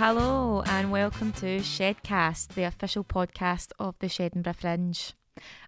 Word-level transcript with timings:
hello, 0.00 0.62
and 0.64 0.90
welcome 0.90 1.30
to 1.30 1.58
Shedcast, 1.58 2.54
the 2.54 2.62
official 2.62 3.04
podcast 3.04 3.70
of 3.78 3.98
the 3.98 4.06
Shedinburgh 4.06 4.56
Fringe. 4.56 5.12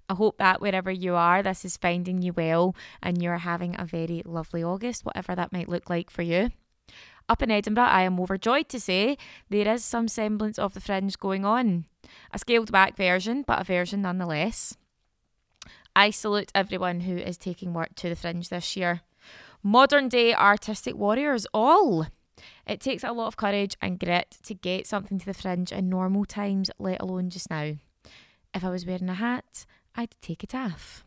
I 0.08 0.14
hope 0.14 0.38
that 0.38 0.62
wherever 0.62 0.90
you 0.90 1.16
are, 1.16 1.42
this 1.42 1.66
is 1.66 1.76
finding 1.76 2.22
you 2.22 2.32
well 2.32 2.74
and 3.02 3.20
you're 3.20 3.36
having 3.36 3.78
a 3.78 3.84
very 3.84 4.22
lovely 4.24 4.64
August, 4.64 5.04
whatever 5.04 5.34
that 5.34 5.52
might 5.52 5.68
look 5.68 5.90
like 5.90 6.08
for 6.08 6.22
you. 6.22 6.48
Up 7.28 7.42
in 7.42 7.50
Edinburgh, 7.50 7.84
I 7.84 8.04
am 8.04 8.18
overjoyed 8.18 8.70
to 8.70 8.80
say 8.80 9.18
there 9.50 9.68
is 9.68 9.84
some 9.84 10.08
semblance 10.08 10.58
of 10.58 10.72
the 10.72 10.80
Fringe 10.80 11.18
going 11.18 11.44
on. 11.44 11.84
A 12.32 12.38
scaled 12.38 12.72
back 12.72 12.96
version, 12.96 13.44
but 13.46 13.60
a 13.60 13.64
version 13.64 14.00
nonetheless. 14.00 14.78
I 15.94 16.08
salute 16.08 16.50
everyone 16.54 17.00
who 17.00 17.18
is 17.18 17.36
taking 17.36 17.74
work 17.74 17.94
to 17.96 18.08
the 18.08 18.16
Fringe 18.16 18.48
this 18.48 18.78
year. 18.78 19.02
Modern 19.62 20.08
day 20.08 20.32
artistic 20.32 20.96
warriors, 20.96 21.46
all. 21.52 22.06
It 22.66 22.80
takes 22.80 23.04
a 23.04 23.12
lot 23.12 23.26
of 23.26 23.36
courage 23.36 23.76
and 23.80 23.98
grit 23.98 24.38
to 24.44 24.54
get 24.54 24.86
something 24.86 25.18
to 25.18 25.26
the 25.26 25.34
fringe 25.34 25.72
in 25.72 25.88
normal 25.88 26.24
times, 26.24 26.70
let 26.78 27.00
alone 27.00 27.30
just 27.30 27.50
now. 27.50 27.74
If 28.54 28.64
I 28.64 28.70
was 28.70 28.86
wearing 28.86 29.08
a 29.08 29.14
hat, 29.14 29.64
I'd 29.94 30.14
take 30.20 30.44
it 30.44 30.54
off. 30.54 31.04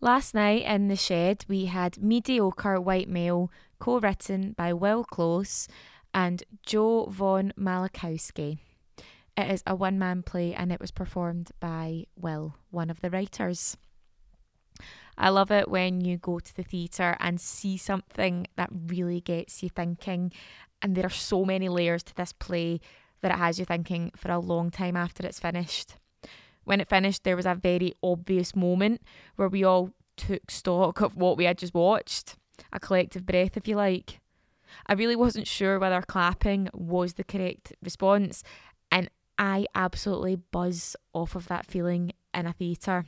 Last 0.00 0.34
night 0.34 0.62
in 0.62 0.88
the 0.88 0.96
shed, 0.96 1.44
we 1.48 1.66
had 1.66 2.02
Mediocre 2.02 2.80
White 2.80 3.08
Male, 3.08 3.50
co 3.78 3.98
written 3.98 4.52
by 4.52 4.72
Will 4.72 5.04
Close 5.04 5.66
and 6.14 6.44
Joe 6.64 7.06
Von 7.10 7.52
Malachowski. 7.58 8.58
It 9.36 9.50
is 9.50 9.62
a 9.66 9.74
one 9.74 9.98
man 9.98 10.22
play 10.22 10.54
and 10.54 10.72
it 10.72 10.80
was 10.80 10.90
performed 10.90 11.50
by 11.60 12.06
Will, 12.16 12.56
one 12.70 12.90
of 12.90 13.00
the 13.00 13.10
writers. 13.10 13.76
I 15.20 15.30
love 15.30 15.50
it 15.50 15.68
when 15.68 16.00
you 16.00 16.16
go 16.16 16.38
to 16.38 16.56
the 16.56 16.62
theatre 16.62 17.16
and 17.18 17.40
see 17.40 17.76
something 17.76 18.46
that 18.56 18.70
really 18.72 19.20
gets 19.20 19.62
you 19.62 19.68
thinking. 19.68 20.32
And 20.80 20.94
there 20.94 21.06
are 21.06 21.10
so 21.10 21.44
many 21.44 21.68
layers 21.68 22.04
to 22.04 22.14
this 22.14 22.32
play 22.32 22.80
that 23.20 23.32
it 23.32 23.38
has 23.38 23.58
you 23.58 23.64
thinking 23.64 24.12
for 24.16 24.30
a 24.30 24.38
long 24.38 24.70
time 24.70 24.96
after 24.96 25.26
it's 25.26 25.40
finished. 25.40 25.96
When 26.62 26.80
it 26.80 26.88
finished, 26.88 27.24
there 27.24 27.34
was 27.34 27.46
a 27.46 27.56
very 27.56 27.94
obvious 28.00 28.54
moment 28.54 29.02
where 29.34 29.48
we 29.48 29.64
all 29.64 29.90
took 30.16 30.50
stock 30.52 31.00
of 31.00 31.16
what 31.16 31.36
we 31.36 31.44
had 31.44 31.58
just 31.58 31.74
watched, 31.74 32.36
a 32.72 32.78
collective 32.78 33.26
breath, 33.26 33.56
if 33.56 33.66
you 33.66 33.74
like. 33.74 34.20
I 34.86 34.92
really 34.92 35.16
wasn't 35.16 35.48
sure 35.48 35.80
whether 35.80 36.00
clapping 36.02 36.68
was 36.72 37.14
the 37.14 37.24
correct 37.24 37.72
response, 37.82 38.44
and 38.92 39.10
I 39.36 39.66
absolutely 39.74 40.36
buzz 40.36 40.94
off 41.12 41.34
of 41.34 41.48
that 41.48 41.66
feeling 41.66 42.12
in 42.34 42.46
a 42.46 42.52
theatre. 42.52 43.06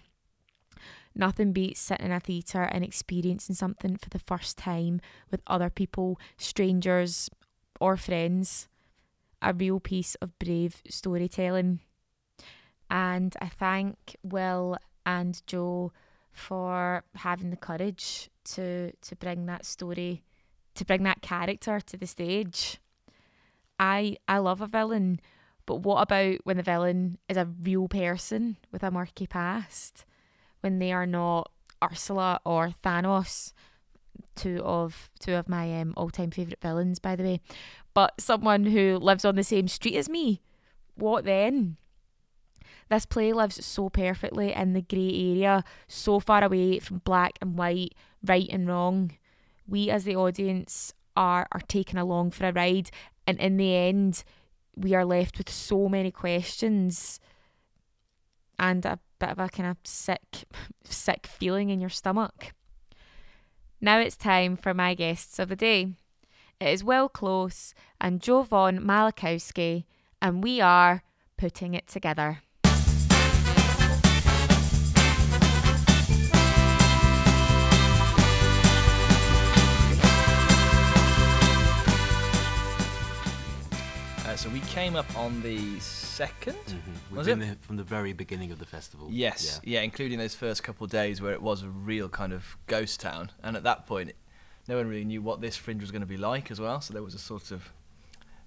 Nothing 1.15 1.53
beats 1.53 1.81
sitting 1.81 2.07
in 2.07 2.13
a 2.13 2.21
theatre 2.21 2.63
and 2.63 2.85
experiencing 2.85 3.55
something 3.55 3.97
for 3.97 4.09
the 4.11 4.19
first 4.19 4.57
time 4.57 5.01
with 5.31 5.43
other 5.47 5.71
people, 5.71 6.19
strangers, 6.37 7.29
or 7.81 7.97
friends. 7.97 8.69
A 9.43 9.53
real 9.53 9.81
piece 9.81 10.15
of 10.17 10.39
brave 10.39 10.83
storytelling. 10.89 11.81
And 12.91 13.35
I 13.41 13.49
thank 13.49 14.17
Will 14.23 14.77
and 15.07 15.41
Joe 15.47 15.93
for 16.33 17.05
having 17.17 17.51
the 17.51 17.57
courage 17.57 18.31
to 18.45 18.93
to 18.93 19.17
bring 19.17 19.47
that 19.47 19.65
story, 19.65 20.25
to 20.75 20.85
bring 20.85 21.03
that 21.05 21.23
character 21.23 21.81
to 21.81 21.97
the 21.97 22.07
stage. 22.07 22.79
I 23.79 24.17
I 24.29 24.39
love 24.39 24.61
a 24.61 24.67
villain, 24.67 25.21
but 25.67 25.77
what 25.77 26.03
about 26.03 26.39
when 26.45 26.59
the 26.59 26.63
villain 26.63 27.19
is 27.29 27.37
a 27.37 27.49
real 27.63 27.89
person 27.89 28.59
with 28.71 28.83
a 28.83 28.91
murky 28.91 29.27
past? 29.27 30.05
When 30.61 30.79
they 30.79 30.93
are 30.93 31.07
not 31.07 31.51
Ursula 31.83 32.41
or 32.45 32.71
Thanos, 32.85 33.53
two 34.35 34.61
of 34.65 35.11
two 35.19 35.35
of 35.35 35.49
my 35.49 35.81
um, 35.81 35.95
all-time 35.97 36.31
favorite 36.31 36.61
villains, 36.61 36.99
by 36.99 37.17
the 37.17 37.23
way, 37.23 37.41
but 37.95 38.21
someone 38.21 38.67
who 38.67 38.99
lives 38.99 39.25
on 39.25 39.37
the 39.37 39.45
same 39.45 39.69
street 39.69 39.97
as 39.97 40.09
me. 40.09 40.43
What 40.95 41.25
then? 41.25 41.77
This 42.89 43.07
play 43.07 43.33
lives 43.33 43.65
so 43.65 43.89
perfectly 43.89 44.53
in 44.53 44.73
the 44.73 44.83
grey 44.83 45.09
area, 45.31 45.65
so 45.87 46.19
far 46.19 46.43
away 46.43 46.81
from 46.81 46.99
black 46.99 47.39
and 47.41 47.57
white, 47.57 47.95
right 48.25 48.49
and 48.51 48.67
wrong. 48.67 49.13
We 49.67 49.91
as 49.91 50.05
the 50.05 50.17
audience 50.17 50.93
are 51.17 51.47
are 51.53 51.61
taken 51.61 51.99
along 51.99 52.33
for 52.33 52.47
a 52.47 52.53
ride, 52.53 52.91
and 53.27 53.39
in 53.39 53.57
the 53.57 53.75
end, 53.75 54.25
we 54.77 54.95
are 54.95 55.05
left 55.05 55.39
with 55.39 55.51
so 55.51 55.89
many 55.89 56.11
questions 56.11 57.21
and 58.61 58.85
a 58.85 59.01
bit 59.19 59.31
of 59.31 59.39
a 59.41 59.49
kind 59.49 59.69
of 59.69 59.79
sick, 59.83 60.45
sick 60.85 61.27
feeling 61.27 61.71
in 61.71 61.81
your 61.81 61.91
stomach. 61.91 62.53
Now 63.81 63.99
it's 63.99 64.17
time 64.17 64.57
for 64.57 64.75
my 64.75 64.95
guests 64.95 65.39
of 65.39 65.49
the 65.49 65.57
day. 65.57 65.95
It 66.61 66.69
is 66.69 66.85
Will 66.85 67.09
Close 67.09 67.75
and 68.01 68.21
Joe 68.21 68.43
Von 68.43 68.79
Malachowski, 68.79 69.85
and 70.21 70.45
we 70.45 70.61
are 70.61 71.03
putting 71.39 71.73
it 71.73 71.89
together. 71.89 72.43
So 84.41 84.49
we 84.49 84.61
came 84.61 84.97
up 84.97 85.19
on 85.19 85.43
the 85.43 85.59
2nd 85.77 86.55
Mm-hmm. 86.55 86.93
We've 87.11 87.19
Was 87.19 87.27
been 87.27 87.43
it? 87.43 87.45
there 87.45 87.57
from 87.61 87.77
the 87.77 87.85
very 87.85 88.15
beginning 88.15 88.51
of 88.53 88.59
the 88.59 88.65
festival. 88.65 89.09
Yes, 89.11 89.61
yeah. 89.63 89.83
including 89.83 90.19
those 90.19 90.35
first 90.35 90.63
couple 90.63 90.87
of 90.87 90.91
days 90.91 91.21
where 91.21 91.35
it 91.35 91.43
was 91.43 91.63
a 91.63 91.69
real 91.69 92.09
kind 92.09 92.33
of 92.33 92.57
ghost 92.67 93.01
town, 93.01 93.33
and 93.43 93.55
at 93.55 93.65
that 93.65 93.87
point, 93.87 94.13
no 94.67 94.79
one 94.79 94.89
really 94.89 95.05
knew 95.05 95.21
what 95.21 95.43
this 95.43 95.59
fringe 95.59 95.83
was 95.83 95.91
going 95.91 96.01
to 96.01 96.07
be 96.07 96.17
like 96.17 96.51
as 96.51 96.59
well. 96.59 96.81
So 96.81 96.95
there 96.95 97.03
was 97.03 97.13
a 97.13 97.19
sort 97.19 97.51
of 97.51 97.71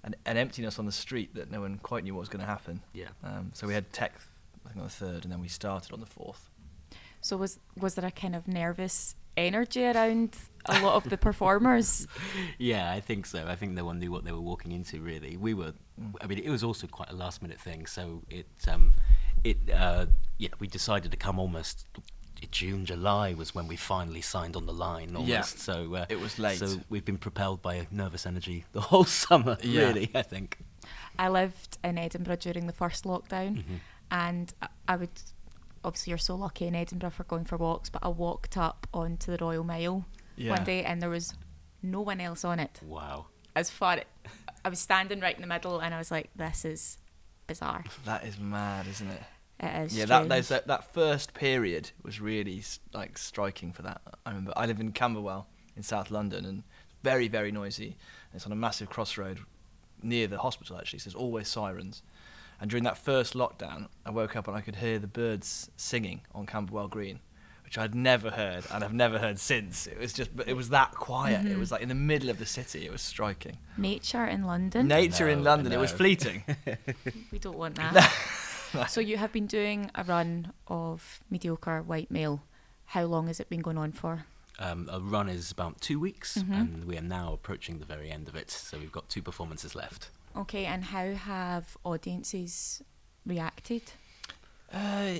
an, 0.02 0.16
an 0.26 0.36
emptiness 0.36 0.80
on 0.80 0.86
the 0.86 0.92
street 0.92 1.32
that 1.36 1.48
no 1.52 1.60
one 1.60 1.78
quite 1.78 2.02
knew 2.02 2.14
what 2.14 2.20
was 2.20 2.28
going 2.28 2.44
to 2.44 2.50
happen. 2.50 2.80
Yeah. 2.92 3.10
Um, 3.22 3.52
so 3.54 3.68
we 3.68 3.74
had 3.74 3.92
tech, 3.92 4.14
I 4.66 4.70
think 4.70 4.78
on 4.80 4.86
the 4.86 4.90
third, 4.90 5.22
and 5.22 5.32
then 5.32 5.40
we 5.40 5.46
started 5.46 5.92
on 5.92 6.00
the 6.00 6.06
fourth. 6.06 6.50
So 7.20 7.36
was 7.36 7.60
was 7.76 7.94
there 7.94 8.04
a 8.04 8.10
kind 8.10 8.34
of 8.34 8.48
nervous 8.48 9.14
energy 9.36 9.84
around 9.84 10.36
a 10.66 10.80
lot 10.80 10.94
of 10.94 11.08
the 11.10 11.16
performers? 11.18 12.06
Yeah, 12.58 12.92
I 12.92 13.00
think 13.00 13.26
so. 13.26 13.46
I 13.46 13.56
think 13.56 13.72
no 13.72 13.84
one 13.84 13.98
knew 13.98 14.10
what 14.12 14.24
they 14.24 14.32
were 14.32 14.40
walking 14.40 14.72
into. 14.72 15.00
Really, 15.00 15.36
we 15.36 15.54
were. 15.54 15.72
I 16.20 16.26
mean, 16.26 16.38
it 16.38 16.50
was 16.50 16.62
also 16.64 16.86
quite 16.86 17.10
a 17.10 17.14
last 17.14 17.42
minute 17.42 17.60
thing. 17.60 17.86
So 17.86 18.22
it, 18.30 18.46
um, 18.68 18.92
it, 19.42 19.58
uh, 19.72 20.06
yeah, 20.38 20.50
we 20.60 20.66
decided 20.66 21.10
to 21.10 21.16
come 21.16 21.38
almost. 21.38 21.86
June, 22.50 22.84
July 22.84 23.32
was 23.32 23.54
when 23.54 23.66
we 23.66 23.76
finally 23.76 24.20
signed 24.20 24.54
on 24.54 24.66
the 24.66 24.72
line. 24.72 25.16
Almost. 25.16 25.28
Yeah. 25.28 25.40
So 25.42 25.94
uh, 25.94 26.06
It 26.10 26.20
was 26.20 26.38
late. 26.38 26.58
So 26.58 26.80
we've 26.90 27.04
been 27.04 27.16
propelled 27.18 27.62
by 27.62 27.86
nervous 27.90 28.26
energy 28.26 28.64
the 28.72 28.82
whole 28.82 29.04
summer. 29.24 29.56
Yeah. 29.62 29.86
Really, 29.86 30.10
I 30.14 30.22
think. 30.22 30.58
I 31.18 31.28
lived 31.30 31.78
in 31.82 31.96
Edinburgh 31.96 32.36
during 32.36 32.66
the 32.66 32.72
first 32.72 33.04
lockdown, 33.04 33.58
Mhm. 33.64 33.80
and 34.10 34.52
I- 34.62 34.68
I 34.88 34.96
would. 34.96 35.10
Obviously, 35.84 36.10
you're 36.10 36.18
so 36.18 36.34
lucky 36.34 36.66
in 36.66 36.74
Edinburgh 36.74 37.10
for 37.10 37.24
going 37.24 37.44
for 37.44 37.56
walks, 37.56 37.90
but 37.90 38.02
I 38.02 38.08
walked 38.08 38.56
up 38.56 38.86
onto 38.92 39.36
the 39.36 39.44
Royal 39.44 39.64
Mile 39.64 40.04
one 40.38 40.64
day, 40.64 40.82
and 40.82 41.00
there 41.02 41.10
was 41.10 41.34
no 41.82 42.00
one 42.00 42.20
else 42.20 42.44
on 42.44 42.58
it. 42.58 42.80
Wow. 42.84 43.26
As 43.54 43.70
far, 43.70 44.00
I 44.64 44.68
was 44.68 44.78
standing 44.78 45.20
right 45.20 45.34
in 45.34 45.42
the 45.42 45.46
middle, 45.46 45.80
and 45.80 45.94
I 45.94 45.98
was 45.98 46.10
like, 46.10 46.30
"This 46.34 46.64
is 46.64 46.98
bizarre." 47.46 47.84
That 48.04 48.24
is 48.24 48.38
mad, 48.38 48.86
isn't 48.88 49.10
it? 49.10 49.22
It 49.60 49.84
is. 49.84 49.96
yeah, 49.96 50.06
that, 50.06 50.28
that 50.48 50.66
that 50.66 50.92
first 50.92 51.32
period 51.34 51.90
was 52.02 52.20
really 52.20 52.62
like 52.92 53.16
striking 53.16 53.72
for 53.72 53.82
that. 53.82 54.00
I 54.26 54.30
remember 54.30 54.52
I 54.56 54.66
live 54.66 54.80
in 54.80 54.90
Camberwell 54.92 55.46
in 55.76 55.82
South 55.82 56.10
London, 56.10 56.44
and 56.44 56.62
very 57.02 57.28
very 57.28 57.52
noisy. 57.52 57.96
It's 58.32 58.46
on 58.46 58.52
a 58.52 58.56
massive 58.56 58.90
crossroad 58.90 59.38
near 60.02 60.26
the 60.26 60.38
hospital 60.38 60.76
actually. 60.76 60.98
So 60.98 61.10
there's 61.10 61.14
always 61.14 61.48
sirens. 61.48 62.02
And 62.64 62.70
during 62.70 62.84
that 62.84 62.96
first 62.96 63.34
lockdown, 63.34 63.88
I 64.06 64.10
woke 64.10 64.36
up 64.36 64.48
and 64.48 64.56
I 64.56 64.62
could 64.62 64.76
hear 64.76 64.98
the 64.98 65.06
birds 65.06 65.68
singing 65.76 66.22
on 66.34 66.46
Camberwell 66.46 66.88
Green, 66.88 67.20
which 67.62 67.76
I'd 67.76 67.94
never 67.94 68.30
heard 68.30 68.64
and 68.72 68.82
I've 68.82 68.94
never 68.94 69.18
heard 69.18 69.38
since. 69.38 69.86
It 69.86 69.98
was 70.00 70.14
just, 70.14 70.34
but 70.34 70.48
it 70.48 70.54
was 70.54 70.70
that 70.70 70.92
quiet. 70.92 71.42
Mm-hmm. 71.42 71.52
It 71.52 71.58
was 71.58 71.70
like 71.70 71.82
in 71.82 71.90
the 71.90 71.94
middle 71.94 72.30
of 72.30 72.38
the 72.38 72.46
city. 72.46 72.86
It 72.86 72.90
was 72.90 73.02
striking. 73.02 73.58
nature 73.76 74.24
in 74.24 74.44
London. 74.44 74.88
Nature 74.88 75.28
in 75.28 75.40
No, 75.42 75.50
London. 75.50 75.72
It 75.74 75.78
was 75.78 75.92
fleeting. 75.92 76.42
We 77.30 77.38
don't 77.38 77.58
want 77.58 77.74
that. 77.76 78.86
so 78.88 78.98
you 79.02 79.18
have 79.18 79.30
been 79.30 79.46
doing 79.46 79.90
a 79.94 80.02
run 80.02 80.50
of 80.66 81.20
mediocre 81.28 81.82
white 81.82 82.10
male. 82.10 82.44
How 82.86 83.04
long 83.04 83.26
has 83.26 83.40
it 83.40 83.50
been 83.50 83.60
going 83.60 83.76
on 83.76 83.92
for? 83.92 84.24
Um, 84.58 84.88
a 84.90 85.00
run 85.00 85.28
is 85.28 85.50
about 85.50 85.82
two 85.82 86.00
weeks, 86.00 86.38
Mhm. 86.38 86.60
and 86.60 86.84
we 86.86 86.96
are 86.96 87.02
now 87.02 87.34
approaching 87.34 87.78
the 87.78 87.84
very 87.84 88.10
end 88.10 88.26
of 88.26 88.34
it. 88.34 88.50
So 88.50 88.78
we've 88.78 88.90
got 88.90 89.10
two 89.10 89.20
performances 89.20 89.74
left. 89.74 90.08
Okay, 90.36 90.66
and 90.66 90.84
how 90.84 91.14
have 91.14 91.76
audiences 91.84 92.82
reacted? 93.24 93.82
Uh, 94.72 95.18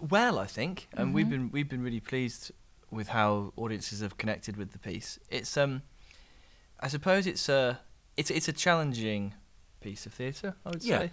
well, 0.00 0.38
I 0.38 0.46
think, 0.46 0.88
and 0.94 1.14
we've 1.14 1.26
Mhm. 1.26 1.30
been 1.30 1.50
we've 1.52 1.68
been 1.68 1.82
really 1.82 2.00
pleased 2.00 2.50
with 2.90 3.08
how 3.08 3.52
audiences 3.56 4.00
have 4.00 4.16
connected 4.18 4.56
with 4.56 4.72
the 4.72 4.78
piece. 4.78 5.18
It's 5.30 5.56
um, 5.56 5.82
I 6.80 6.88
suppose 6.88 7.26
it's 7.26 7.48
a 7.48 7.80
it's 8.16 8.30
it's 8.30 8.48
a 8.48 8.52
challenging 8.52 9.34
piece 9.80 10.04
of 10.06 10.12
theatre. 10.14 10.56
I 10.66 10.70
would 10.70 10.82
Yeah. 10.82 10.98
say. 10.98 11.10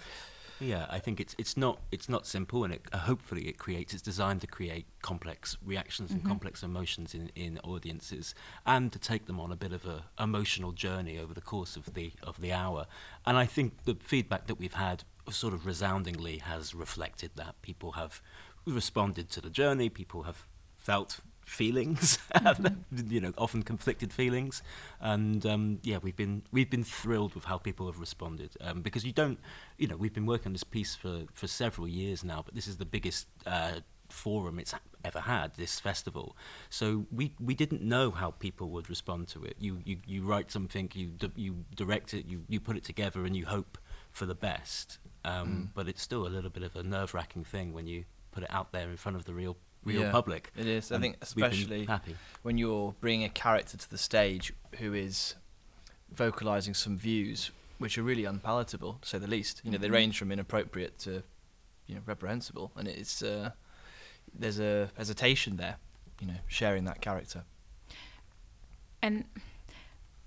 Yeah, 0.59 0.87
I 0.89 0.99
think 0.99 1.19
it's 1.19 1.35
it's 1.37 1.55
not 1.55 1.79
it's 1.91 2.09
not 2.09 2.27
simple, 2.27 2.63
and 2.63 2.73
it, 2.73 2.81
uh, 2.91 2.97
hopefully 2.97 3.47
it 3.47 3.57
creates. 3.57 3.93
It's 3.93 4.01
designed 4.01 4.41
to 4.41 4.47
create 4.47 4.85
complex 5.01 5.57
reactions 5.65 6.11
and 6.11 6.23
complex 6.25 6.63
emotions 6.63 7.15
in, 7.15 7.31
in 7.35 7.59
audiences, 7.59 8.35
and 8.65 8.91
to 8.91 8.99
take 8.99 9.25
them 9.25 9.39
on 9.39 9.51
a 9.51 9.55
bit 9.55 9.71
of 9.71 9.85
a 9.85 10.03
emotional 10.21 10.71
journey 10.73 11.17
over 11.17 11.33
the 11.33 11.41
course 11.41 11.77
of 11.77 11.93
the 11.93 12.11
of 12.23 12.41
the 12.41 12.51
hour. 12.51 12.87
And 13.25 13.37
I 13.37 13.45
think 13.45 13.85
the 13.85 13.95
feedback 14.01 14.47
that 14.47 14.55
we've 14.55 14.73
had, 14.73 15.03
sort 15.29 15.53
of 15.53 15.65
resoundingly, 15.65 16.39
has 16.39 16.75
reflected 16.75 17.31
that 17.35 17.61
people 17.61 17.93
have 17.93 18.21
responded 18.65 19.29
to 19.31 19.41
the 19.41 19.49
journey. 19.49 19.89
People 19.89 20.23
have 20.23 20.45
felt 20.75 21.21
feelings, 21.49 22.19
you 23.07 23.19
know, 23.19 23.33
often 23.37 23.63
conflicted 23.63 24.13
feelings, 24.13 24.61
and 25.01 25.45
um, 25.45 25.79
yeah, 25.83 25.97
we've 26.01 26.15
been 26.15 26.43
we've 26.51 26.69
been 26.69 26.83
thrilled 26.83 27.35
with 27.35 27.45
how 27.45 27.57
people 27.57 27.85
have 27.87 27.99
responded 27.99 28.51
um, 28.61 28.81
because 28.81 29.03
you 29.03 29.11
don't, 29.11 29.39
you 29.77 29.87
know, 29.87 29.97
we've 29.97 30.13
been 30.13 30.25
working 30.25 30.47
on 30.47 30.53
this 30.53 30.63
piece 30.63 30.95
for 30.95 31.23
for 31.33 31.47
several 31.47 31.87
years 31.87 32.23
now, 32.23 32.41
but 32.45 32.55
this 32.55 32.67
is 32.67 32.77
the 32.77 32.85
biggest. 32.85 33.27
Uh, 33.45 33.79
forum 34.11 34.57
it's 34.57 34.73
ever 35.05 35.19
had 35.19 35.53
this 35.53 35.79
festival 35.79 36.35
so 36.71 37.05
we 37.11 37.31
we 37.39 37.53
didn't 37.53 37.83
know 37.83 38.09
how 38.09 38.31
people 38.31 38.71
would 38.71 38.89
respond 38.89 39.27
to 39.27 39.43
it 39.43 39.55
you 39.59 39.77
you, 39.85 39.97
you 40.07 40.23
write 40.23 40.49
something 40.51 40.89
you 40.95 41.11
you 41.35 41.63
direct 41.75 42.15
it 42.15 42.25
you 42.25 42.41
you 42.49 42.59
put 42.59 42.75
it 42.75 42.83
together 42.83 43.23
and 43.23 43.35
you 43.37 43.45
hope 43.45 43.77
for 44.09 44.25
the 44.25 44.33
best 44.33 44.97
um, 45.23 45.47
Mm. 45.47 45.67
but 45.75 45.87
it's 45.87 46.01
still 46.01 46.25
a 46.25 46.31
little 46.35 46.49
bit 46.49 46.63
of 46.63 46.75
a 46.75 46.81
nerve-wracking 46.81 47.43
thing 47.43 47.71
when 47.71 47.85
you 47.85 48.05
put 48.31 48.41
it 48.41 48.49
out 48.51 48.71
there 48.71 48.89
in 48.89 48.97
front 48.97 49.15
of 49.15 49.25
the 49.25 49.33
real 49.35 49.57
real 49.83 50.01
Yeah, 50.03 50.11
public 50.11 50.51
It 50.57 50.67
is. 50.67 50.91
I 50.91 50.99
think 50.99 51.15
especially 51.21 51.85
happy 51.85 52.15
when 52.41 52.57
you're 52.57 52.93
bringing 52.99 53.23
a 53.25 53.29
character 53.29 53.77
to 53.77 53.89
the 53.89 53.97
stage 53.97 54.53
who 54.79 54.93
is 54.93 55.35
vocalizing 56.11 56.73
some 56.73 56.97
views 56.97 57.51
which 57.77 57.97
are 57.97 58.03
really 58.03 58.25
unpalatable, 58.25 58.97
to 59.01 59.07
say 59.07 59.17
the 59.17 59.27
least. 59.27 59.61
You 59.63 59.71
know, 59.71 59.77
they 59.77 59.87
Mhm. 59.87 59.93
range 59.93 60.17
from 60.19 60.31
inappropriate 60.33 60.99
to, 60.99 61.23
you 61.87 61.95
know, 61.95 62.01
reprehensible, 62.05 62.71
and 62.75 62.87
it's 62.89 63.21
uh, 63.23 63.51
there's 64.33 64.59
a 64.59 64.89
hesitation 64.97 65.55
there. 65.55 65.77
You 66.19 66.27
know, 66.27 66.39
sharing 66.47 66.83
that 66.85 66.99
character. 66.99 67.45
And 69.01 69.23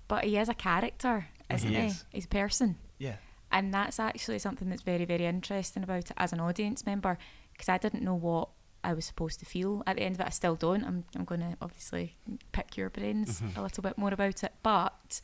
but 0.07 0.23
he 0.23 0.37
is 0.37 0.49
a 0.49 0.53
character, 0.55 1.27
isn't 1.49 1.69
He 1.69 1.75
he? 1.75 1.87
is. 1.87 2.05
He's 2.11 2.25
a 2.25 2.29
person. 2.29 2.77
Yeah. 2.97 3.17
And 3.51 3.71
that's 3.73 3.99
actually 3.99 4.39
something 4.39 4.69
that's 4.69 4.81
very, 4.81 5.05
very 5.05 5.25
interesting 5.27 5.83
about 5.83 6.09
it 6.09 6.17
as 6.17 6.33
an 6.33 6.39
audience 6.39 6.85
member 6.87 7.17
because 7.51 7.69
I 7.69 7.77
didn't 7.77 8.01
know 8.03 8.15
what 8.15 8.49
I 8.83 8.93
was 8.93 9.05
supposed 9.05 9.39
to 9.39 9.45
feel 9.45 9.81
at 9.87 9.95
the 9.95 10.03
end 10.03 10.15
of 10.15 10.21
it. 10.21 10.27
I 10.27 10.29
still 10.31 10.55
don't. 10.55 10.83
I'm, 10.83 11.03
I'm 11.15 11.23
going 11.25 11.39
to 11.41 11.55
obviously 11.61 12.15
pick 12.51 12.75
your 12.77 12.89
brains 12.89 13.41
Mhm. 13.41 13.57
a 13.57 13.61
little 13.61 13.81
bit 13.81 13.97
more 13.97 14.11
about 14.13 14.43
it. 14.43 14.53
But 14.61 15.21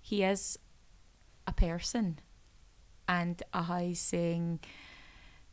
he 0.00 0.22
is 0.24 0.58
a 1.46 1.52
person 1.52 2.18
and 3.08 3.42
he's 3.68 4.00
saying 4.00 4.60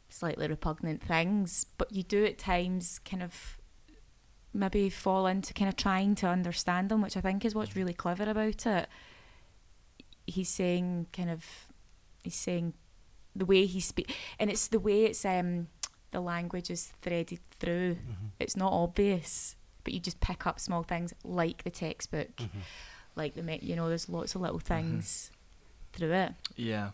slightly 0.07 0.47
repugnant 0.47 1.03
things, 1.03 1.65
but 1.77 1.91
you 1.91 2.03
do 2.03 2.25
at 2.25 2.37
times 2.37 2.99
kind 2.99 3.21
of 3.21 3.57
maybe 4.53 4.89
fall 4.89 5.27
into 5.27 5.53
kind 5.53 5.69
of 5.69 5.75
trying 5.75 6.15
to 6.15 6.27
understand 6.27 6.89
them, 6.89 7.01
which 7.01 7.15
I 7.17 7.21
think 7.21 7.45
is 7.45 7.53
what's 7.53 7.75
really 7.75 7.93
clever 7.93 8.23
about 8.29 8.65
it. 8.65 8.87
He's 10.25 10.49
saying 10.49 11.07
kind 11.11 11.29
of 11.29 11.45
he's 12.23 12.35
saying 12.35 12.73
the 13.35 13.45
way 13.45 13.65
he 13.65 13.79
speak 13.79 14.13
and 14.39 14.49
it's 14.49 14.67
the 14.67 14.79
way 14.79 15.05
it's 15.05 15.23
um 15.25 15.67
the 16.11 16.19
language 16.21 16.69
is 16.69 16.91
threaded 17.01 17.39
through. 17.59 17.97
It's 18.39 18.55
not 18.55 18.71
obvious, 18.73 19.55
but 19.83 19.93
you 19.93 19.99
just 19.99 20.19
pick 20.19 20.45
up 20.47 20.59
small 20.59 20.83
things 20.83 21.13
like 21.23 21.63
the 21.63 21.71
textbook, 21.71 22.35
Mm-hmm. 22.37 22.59
like 23.15 23.35
the 23.35 23.43
me- 23.43 23.59
you 23.61 23.75
know 23.75 23.87
there's 23.89 24.09
lots 24.09 24.35
of 24.35 24.41
little 24.41 24.59
things 24.59 25.31
through 25.93 26.13
it. 26.13 26.33
Yeah. 26.55 26.91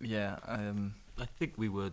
Yeah. 0.00 0.38
Um, 0.46 0.94
I 1.18 1.26
think 1.26 1.54
we 1.56 1.68
were 1.68 1.92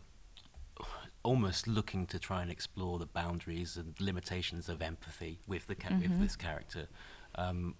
almost 1.23 1.67
looking 1.67 2.07
to 2.07 2.17
try 2.17 2.41
and 2.41 2.49
explore 2.49 2.97
the 2.97 3.05
boundaries 3.05 3.77
and 3.77 3.93
limitations 3.99 4.67
of 4.67 4.81
empathy 4.81 5.39
with 5.47 5.67
the 5.67 5.75
ca- 5.75 5.95
with 6.01 6.19
this 6.19 6.35
character. 6.35 6.87
Um, 7.35 7.75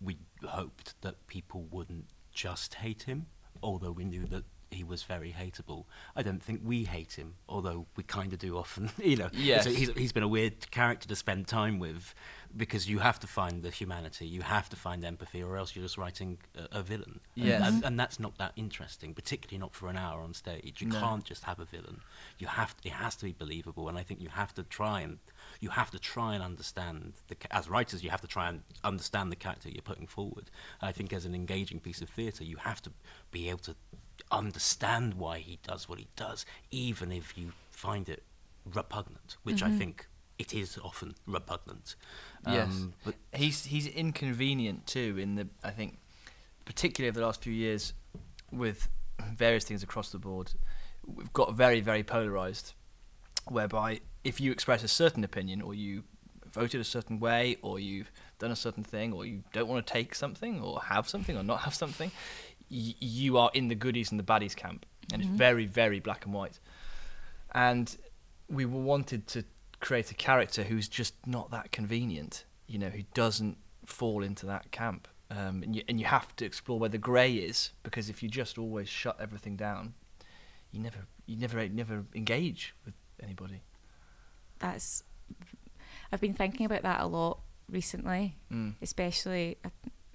we 0.00 0.18
hoped 0.44 1.00
that 1.02 1.26
people 1.26 1.66
wouldn't 1.70 2.06
just 2.32 2.74
hate 2.74 3.02
him, 3.02 3.26
although 3.62 3.90
we 3.90 4.04
knew 4.04 4.26
that 4.26 4.44
he 4.74 4.84
was 4.84 5.02
very 5.02 5.32
hateable. 5.38 5.84
I 6.14 6.22
don't 6.22 6.42
think 6.42 6.60
we 6.64 6.84
hate 6.84 7.12
him, 7.14 7.34
although 7.48 7.86
we 7.96 8.02
kind 8.04 8.32
of 8.32 8.38
do 8.38 8.56
often. 8.58 8.90
you 9.02 9.16
know, 9.16 9.30
Yes. 9.32 9.64
so 9.64 9.70
he's, 9.70 9.90
he's 9.90 10.12
been 10.12 10.22
a 10.22 10.28
weird 10.28 10.70
character 10.70 11.08
to 11.08 11.16
spend 11.16 11.46
time 11.46 11.78
with 11.78 12.14
because 12.56 12.88
you 12.88 13.00
have 13.00 13.18
to 13.18 13.26
find 13.26 13.64
the 13.64 13.70
humanity, 13.70 14.26
you 14.28 14.42
have 14.42 14.68
to 14.68 14.76
find 14.76 15.04
empathy, 15.04 15.42
or 15.42 15.56
else 15.56 15.74
you're 15.74 15.84
just 15.84 15.98
writing 15.98 16.38
a, 16.56 16.78
a 16.78 16.82
villain. 16.82 17.18
And- 17.36 17.44
Yes. 17.46 17.62
and, 17.66 17.84
and 17.84 17.98
that's 17.98 18.20
not 18.20 18.38
that 18.38 18.52
interesting, 18.56 19.12
particularly 19.14 19.58
not 19.58 19.74
for 19.74 19.88
an 19.88 19.96
hour 19.96 20.20
on 20.22 20.34
stage. 20.34 20.80
You 20.80 20.88
No. 20.88 21.00
can't 21.00 21.24
just 21.24 21.42
have 21.44 21.58
a 21.58 21.64
villain. 21.64 22.00
You 22.38 22.46
have 22.46 22.74
it 22.84 22.92
has 22.92 23.16
to 23.16 23.24
be 23.24 23.32
believable, 23.32 23.88
and 23.88 23.98
I 23.98 24.02
think 24.04 24.20
you 24.20 24.28
have 24.28 24.54
to 24.54 24.62
try 24.62 25.00
and 25.00 25.18
you 25.60 25.70
have 25.70 25.90
to 25.90 25.98
try 25.98 26.34
and 26.34 26.42
understand 26.44 27.14
the 27.28 27.36
as 27.50 27.68
writers. 27.68 28.04
You 28.04 28.10
have 28.10 28.20
to 28.20 28.26
try 28.28 28.48
and 28.48 28.62
understand 28.84 29.32
the 29.32 29.36
character 29.36 29.68
you're 29.68 29.82
putting 29.82 30.06
forward. 30.06 30.50
I 30.80 30.92
think 30.92 31.12
as 31.12 31.24
an 31.24 31.34
engaging 31.34 31.80
piece 31.80 32.00
of 32.02 32.08
theatre, 32.08 32.44
you 32.44 32.56
have 32.58 32.80
to 32.82 32.92
be 33.32 33.48
able 33.48 33.58
to 33.60 33.74
understand 34.38 35.14
why 35.14 35.38
he 35.38 35.58
does 35.62 35.88
what 35.88 35.98
he 35.98 36.08
does, 36.16 36.44
even 36.70 37.12
if 37.12 37.36
you 37.36 37.52
find 37.70 38.08
it 38.08 38.22
repugnant, 38.64 39.36
which 39.42 39.62
I 39.62 39.70
think 39.70 40.06
it 40.38 40.54
is 40.54 40.78
often 40.82 41.14
repugnant. 41.26 41.94
Yes. 42.46 42.68
Um, 42.68 42.94
but 43.04 43.14
he's 43.32 43.64
he's 43.64 43.86
inconvenient 43.86 44.86
too 44.86 45.16
in 45.18 45.36
the 45.36 45.48
I 45.62 45.70
think 45.70 45.98
particularly 46.64 47.08
over 47.08 47.20
the 47.20 47.26
last 47.26 47.42
few 47.42 47.52
years 47.52 47.92
with 48.50 48.88
various 49.32 49.64
things 49.64 49.82
across 49.82 50.10
the 50.10 50.18
board 50.18 50.52
we've 51.06 51.32
got 51.32 51.54
very 51.54 51.80
very 51.80 52.02
polarized 52.02 52.72
whereby 53.48 54.00
if 54.24 54.40
you 54.40 54.50
express 54.50 54.82
a 54.82 54.88
certain 54.88 55.24
opinion 55.24 55.62
or 55.62 55.74
you 55.74 56.02
voted 56.50 56.80
a 56.80 56.84
certain 56.84 57.18
way 57.20 57.56
or 57.62 57.78
you've 57.78 58.10
done 58.38 58.50
a 58.50 58.56
certain 58.56 58.84
thing 58.84 59.12
or 59.12 59.26
you 59.26 59.42
don't 59.52 59.68
want 59.68 59.86
to 59.86 59.92
take 59.92 60.14
something 60.14 60.60
or 60.60 60.80
have 60.80 61.08
something 61.08 61.36
or 61.36 61.42
not 61.42 61.60
have 61.60 61.74
something 61.74 62.10
y- 62.70 62.94
you 63.00 63.36
are 63.38 63.50
in 63.54 63.68
the 63.68 63.74
goodies 63.74 64.10
and 64.10 64.18
the 64.18 64.24
baddies 64.24 64.54
camp 64.56 64.86
and 65.12 65.20
it's 65.22 65.30
very 65.30 65.66
very 65.66 66.00
black 66.00 66.24
and 66.24 66.32
white 66.34 66.58
and 67.54 67.96
we 68.48 68.64
wanted 68.64 69.26
to 69.28 69.44
create 69.80 70.10
a 70.10 70.14
character 70.14 70.62
who's 70.64 70.88
just 70.88 71.14
not 71.26 71.50
that 71.50 71.70
convenient, 71.72 72.44
you 72.66 72.78
know, 72.78 72.88
who 72.88 73.02
doesn't 73.14 73.56
fall 73.84 74.22
into 74.22 74.46
that 74.46 74.70
camp. 74.70 75.06
Um, 75.30 75.62
and, 75.62 75.76
you, 75.76 75.82
and 75.88 75.98
you 76.00 76.06
have 76.06 76.34
to 76.36 76.44
explore 76.44 76.78
where 76.78 76.88
the 76.88 76.98
grey 76.98 77.34
is 77.34 77.70
because 77.82 78.08
if 78.08 78.22
you 78.22 78.28
just 78.28 78.56
always 78.58 78.88
shut 78.88 79.16
everything 79.20 79.56
down, 79.56 79.94
you 80.72 80.80
never, 80.80 81.06
you 81.26 81.36
never, 81.36 81.68
never 81.68 82.04
engage 82.14 82.74
with 82.84 82.94
anybody. 83.22 83.62
That's 84.58 85.02
I've 86.12 86.20
been 86.20 86.34
thinking 86.34 86.66
about 86.66 86.82
that 86.82 87.00
a 87.00 87.06
lot 87.06 87.40
recently, 87.70 88.36
Mm. 88.52 88.74
especially 88.82 89.58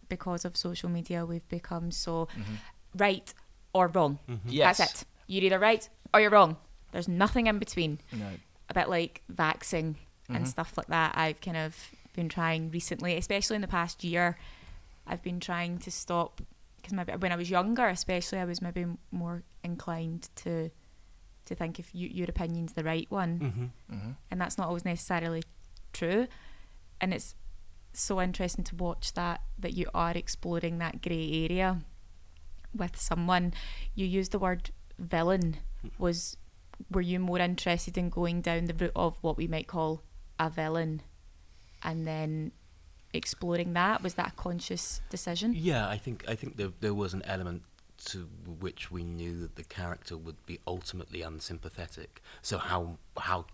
because 0.09 0.43
of 0.45 0.57
social 0.57 0.89
media. 0.89 1.25
We've 1.25 1.47
become 1.49 1.91
so 1.91 2.27
Mhm. 2.35 2.57
right 2.95 3.33
or 3.73 3.87
wrong. 3.87 4.19
Yes. 4.45 4.77
That's 4.79 5.01
it. 5.01 5.07
You're 5.27 5.43
either 5.45 5.59
right 5.59 5.87
or 6.13 6.19
you're 6.19 6.31
wrong. 6.31 6.57
There's 6.91 7.07
nothing 7.07 7.47
in 7.47 7.59
between. 7.59 7.99
No. 8.11 8.31
A 8.69 8.73
bit 8.73 8.89
like 8.89 9.21
vaxing 9.31 9.95
and 10.27 10.45
Mhm. 10.45 10.47
stuff 10.47 10.77
like 10.77 10.87
that. 10.87 11.15
I've 11.17 11.39
kind 11.41 11.57
of 11.57 11.91
been 12.13 12.29
trying 12.29 12.71
recently, 12.71 13.15
especially 13.15 13.55
in 13.55 13.61
the 13.61 13.67
past 13.67 14.03
year. 14.03 14.37
I've 15.07 15.21
been 15.23 15.39
trying 15.39 15.77
to 15.79 15.91
stop 15.91 16.41
because 16.77 16.93
maybe 16.93 17.13
when 17.13 17.31
I 17.31 17.35
was 17.35 17.49
younger, 17.49 17.87
especially, 17.87 18.39
I 18.39 18.45
was 18.45 18.61
maybe 18.61 18.85
more 19.11 19.43
inclined 19.63 20.29
to 20.37 20.71
to 21.45 21.55
think 21.55 21.79
if 21.79 21.95
you, 21.95 22.07
your 22.07 22.27
opinion's 22.29 22.73
the 22.73 22.83
right 22.83 23.09
one, 23.09 23.39
mhm. 23.39 23.95
hmm 23.95 24.11
and 24.29 24.39
that's 24.39 24.55
not 24.57 24.67
always 24.67 24.85
necessarily 24.85 25.41
true. 25.93 26.27
And 27.01 27.11
it's 27.11 27.33
so 27.93 28.21
interesting 28.21 28.63
to 28.65 28.75
watch 28.75 29.13
that 29.13 29.41
that 29.57 29.73
you 29.73 29.87
are 29.93 30.11
exploring 30.11 30.77
that 30.77 31.01
grey 31.01 31.47
area 31.49 31.81
with 32.75 32.97
someone. 32.97 33.53
You 33.95 34.05
used 34.05 34.31
the 34.31 34.39
word 34.39 34.71
villain. 34.97 35.57
Was 35.97 36.37
were 36.91 37.01
you 37.01 37.19
more 37.19 37.39
interested 37.39 37.97
in 37.97 38.09
going 38.09 38.41
down 38.41 38.65
the 38.65 38.73
route 38.73 38.91
of 38.95 39.17
what 39.21 39.37
we 39.37 39.47
might 39.47 39.67
call 39.67 40.01
a 40.39 40.49
villain, 40.49 41.01
and 41.83 42.07
then 42.07 42.51
exploring 43.13 43.73
that? 43.73 44.03
Was 44.03 44.13
that 44.15 44.29
a 44.29 44.35
conscious 44.35 45.01
decision? 45.09 45.53
Yeah, 45.55 45.89
I 45.89 45.97
think 45.97 46.25
I 46.27 46.35
think 46.35 46.57
there 46.57 46.71
there 46.79 46.93
was 46.93 47.13
an 47.13 47.23
element 47.25 47.63
to 48.05 48.29
which 48.61 48.89
we 48.91 49.03
knew 49.03 49.39
that 49.41 49.55
the 49.55 49.63
character 49.63 50.15
would 50.15 50.45
be 50.45 50.59
ultimately 50.65 51.21
unsympathetic. 51.21 52.21
So 52.41 52.57
how 52.57 52.97
how 53.17 53.45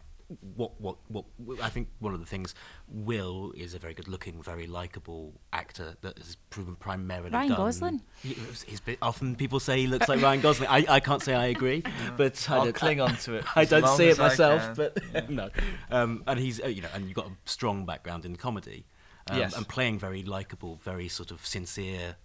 what 0.56 0.72
what 0.82 0.98
what 1.08 1.26
I 1.62 1.70
think 1.70 1.88
one 2.00 2.14
of 2.16 2.20
the 2.20 2.26
things 2.26 2.56
Will 2.88 3.54
is 3.56 3.74
a 3.76 3.80
very 3.80 3.94
good 3.94 4.08
looking, 4.08 4.42
very 4.42 4.66
likable 4.66 5.34
actor 5.54 5.96
that 6.02 6.18
has 6.18 6.36
proven 6.50 6.76
primarily 6.76 7.30
Ryan 7.32 7.50
done. 7.50 7.58
Gosling? 7.58 8.02
He- 8.24 8.36
He's 8.66 8.80
been, 8.80 8.98
often 9.02 9.36
people 9.36 9.60
say 9.60 9.80
he 9.82 9.88
looks 9.88 10.10
like 10.10 10.22
Ryan 10.22 10.42
Gosling. 10.42 10.70
I, 10.70 10.86
I 10.90 11.00
can't 11.00 11.22
say 11.22 11.36
I 11.36 11.46
agree, 11.48 11.84
but 12.18 12.44
I 12.50 12.56
I'll 12.56 12.64
don't- 12.66 12.76
cling 12.76 13.02
on 13.02 13.16
to 13.18 13.36
it. 13.36 13.46
I 13.56 13.66
don't 13.66 13.88
see 13.98 14.08
it 14.08 14.18
myself, 14.18 14.76
but 14.76 14.98
Yeah. 15.14 15.22
no. 15.30 15.50
Um, 15.92 16.24
and 16.26 16.40
he's 16.40 16.60
uh, 16.64 16.68
you 16.68 16.82
know, 16.82 16.90
and 16.94 17.06
you've 17.06 17.16
got 17.16 17.28
a 17.28 17.32
strong 17.46 17.86
background 17.86 18.26
in 18.26 18.36
comedy, 18.36 18.86
um, 19.30 19.38
Yes. 19.38 19.56
and 19.56 19.68
playing 19.68 20.00
very 20.00 20.24
likable, 20.24 20.78
very 20.84 21.08
sort 21.08 21.30
of 21.32 21.46
sincere 21.46 22.16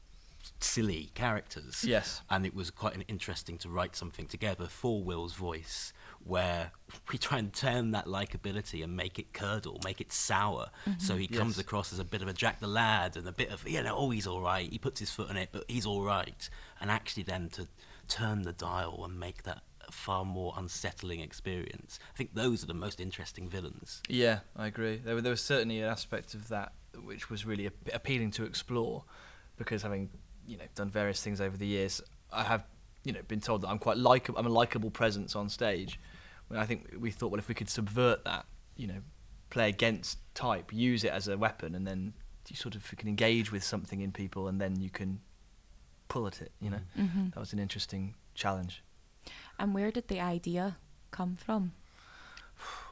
silly 0.58 1.10
characters. 1.14 1.84
Yes. 1.84 2.22
And 2.30 2.46
it 2.46 2.54
was 2.54 2.70
quite 2.70 2.94
an 2.94 3.02
interesting 3.02 3.58
to 3.58 3.68
write 3.68 3.94
something 3.94 4.26
together 4.26 4.66
for 4.68 5.02
Will's 5.04 5.34
voice 5.34 5.92
where 6.24 6.72
we 7.10 7.18
try 7.18 7.38
and 7.38 7.52
turn 7.52 7.92
that 7.92 8.06
likability 8.06 8.84
and 8.84 8.96
make 8.96 9.18
it 9.18 9.32
curdle, 9.32 9.80
make 9.84 10.00
it 10.00 10.12
sour. 10.12 10.70
Mm-hmm. 10.86 11.00
So 11.00 11.16
he 11.16 11.26
comes 11.26 11.58
across 11.58 11.92
as 11.92 11.98
a 11.98 12.04
bit 12.04 12.22
of 12.22 12.28
a 12.28 12.32
Jack 12.32 12.60
the 12.60 12.66
Lad 12.66 13.16
and 13.16 13.26
a 13.26 13.32
bit 13.32 13.50
of, 13.50 13.66
you 13.68 13.82
know, 13.82 13.96
oh, 13.96 14.10
he's 14.10 14.26
all 14.26 14.40
right. 14.40 14.70
He 14.70 14.78
puts 14.78 15.00
his 15.00 15.10
foot 15.10 15.30
in 15.30 15.36
it, 15.36 15.48
but 15.52 15.64
he's 15.68 15.86
all 15.86 16.02
right. 16.02 16.48
And 16.80 16.90
actually 16.90 17.22
then 17.22 17.48
to 17.50 17.66
turn 18.08 18.42
the 18.42 18.52
dial 18.52 19.02
and 19.04 19.18
make 19.18 19.44
that 19.44 19.62
a 19.88 19.92
far 19.92 20.24
more 20.24 20.52
unsettling 20.56 21.20
experience. 21.20 21.98
I 22.12 22.16
think 22.16 22.34
those 22.34 22.62
are 22.62 22.66
the 22.66 22.74
most 22.74 23.00
interesting 23.00 23.48
villains. 23.48 24.02
Yeah, 24.08 24.40
I 24.56 24.66
agree. 24.66 24.96
There, 24.96 25.14
were- 25.14 25.22
there 25.22 25.30
was 25.30 25.42
certainly 25.42 25.80
an 25.80 25.88
aspect 25.88 26.34
of 26.34 26.48
that 26.48 26.72
which 27.04 27.30
was 27.30 27.46
really 27.46 27.66
ap- 27.66 27.94
appealing 27.94 28.32
to 28.32 28.44
explore, 28.44 29.04
because 29.56 29.82
having 29.82 30.10
you 30.46 30.58
know 30.58 30.64
done 30.74 30.90
various 30.90 31.22
things 31.22 31.40
over 31.40 31.56
the 31.56 31.66
years, 31.66 32.02
I 32.32 32.42
have 32.42 32.64
you 33.04 33.12
know 33.12 33.20
been 33.28 33.40
told 33.40 33.62
that 33.62 33.68
I'm 33.68 33.78
quite 33.78 33.96
like 33.96 34.28
I'm 34.28 34.46
a 34.46 34.50
likable 34.50 34.90
presence 34.90 35.34
on 35.36 35.48
stage. 35.48 35.98
When 36.48 36.58
I 36.58 36.66
think 36.66 36.94
we 36.98 37.10
thought, 37.10 37.30
well, 37.30 37.38
if 37.38 37.48
we 37.48 37.54
could 37.54 37.68
subvert 37.68 38.24
that, 38.24 38.44
you 38.76 38.86
know, 38.88 39.00
play 39.50 39.68
against 39.68 40.18
type, 40.34 40.72
use 40.72 41.04
it 41.04 41.12
as 41.12 41.28
a 41.28 41.38
weapon, 41.38 41.74
and 41.76 41.86
then 41.86 42.12
you 42.48 42.56
sort 42.56 42.74
of 42.74 42.84
can 42.96 43.08
engage 43.08 43.52
with 43.52 43.62
something 43.62 44.00
in 44.00 44.10
people, 44.10 44.48
and 44.48 44.60
then 44.60 44.80
you 44.80 44.90
can 44.90 45.20
pull 46.08 46.26
at 46.26 46.42
it. 46.42 46.50
You 46.60 46.70
know, 46.70 46.80
Mm-hmm. 46.98 47.28
that 47.30 47.38
was 47.38 47.52
an 47.52 47.58
interesting 47.60 48.14
challenge. 48.34 48.82
And 49.60 49.74
where 49.74 49.90
did 49.92 50.08
the 50.08 50.20
idea 50.20 50.76
come 51.12 51.36
from? 51.36 51.72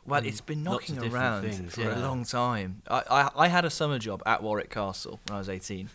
Well, 0.07 0.23
Mm, 0.23 0.27
it's 0.27 0.41
been 0.41 0.63
knocking 0.63 0.99
around 0.99 1.43
things, 1.43 1.75
for 1.75 1.91
a 1.91 1.99
long 1.99 2.25
time. 2.25 2.83
I, 2.89 3.03
I, 3.11 3.31
I 3.45 3.49
had 3.49 3.65
a 3.65 3.71
summer 3.71 3.99
job 3.99 4.23
at 4.25 4.43
Warwick 4.43 4.71
Castle 4.71 5.21
when 5.27 5.35
I 5.37 5.39
was 5.39 5.49
18, 5.49 5.91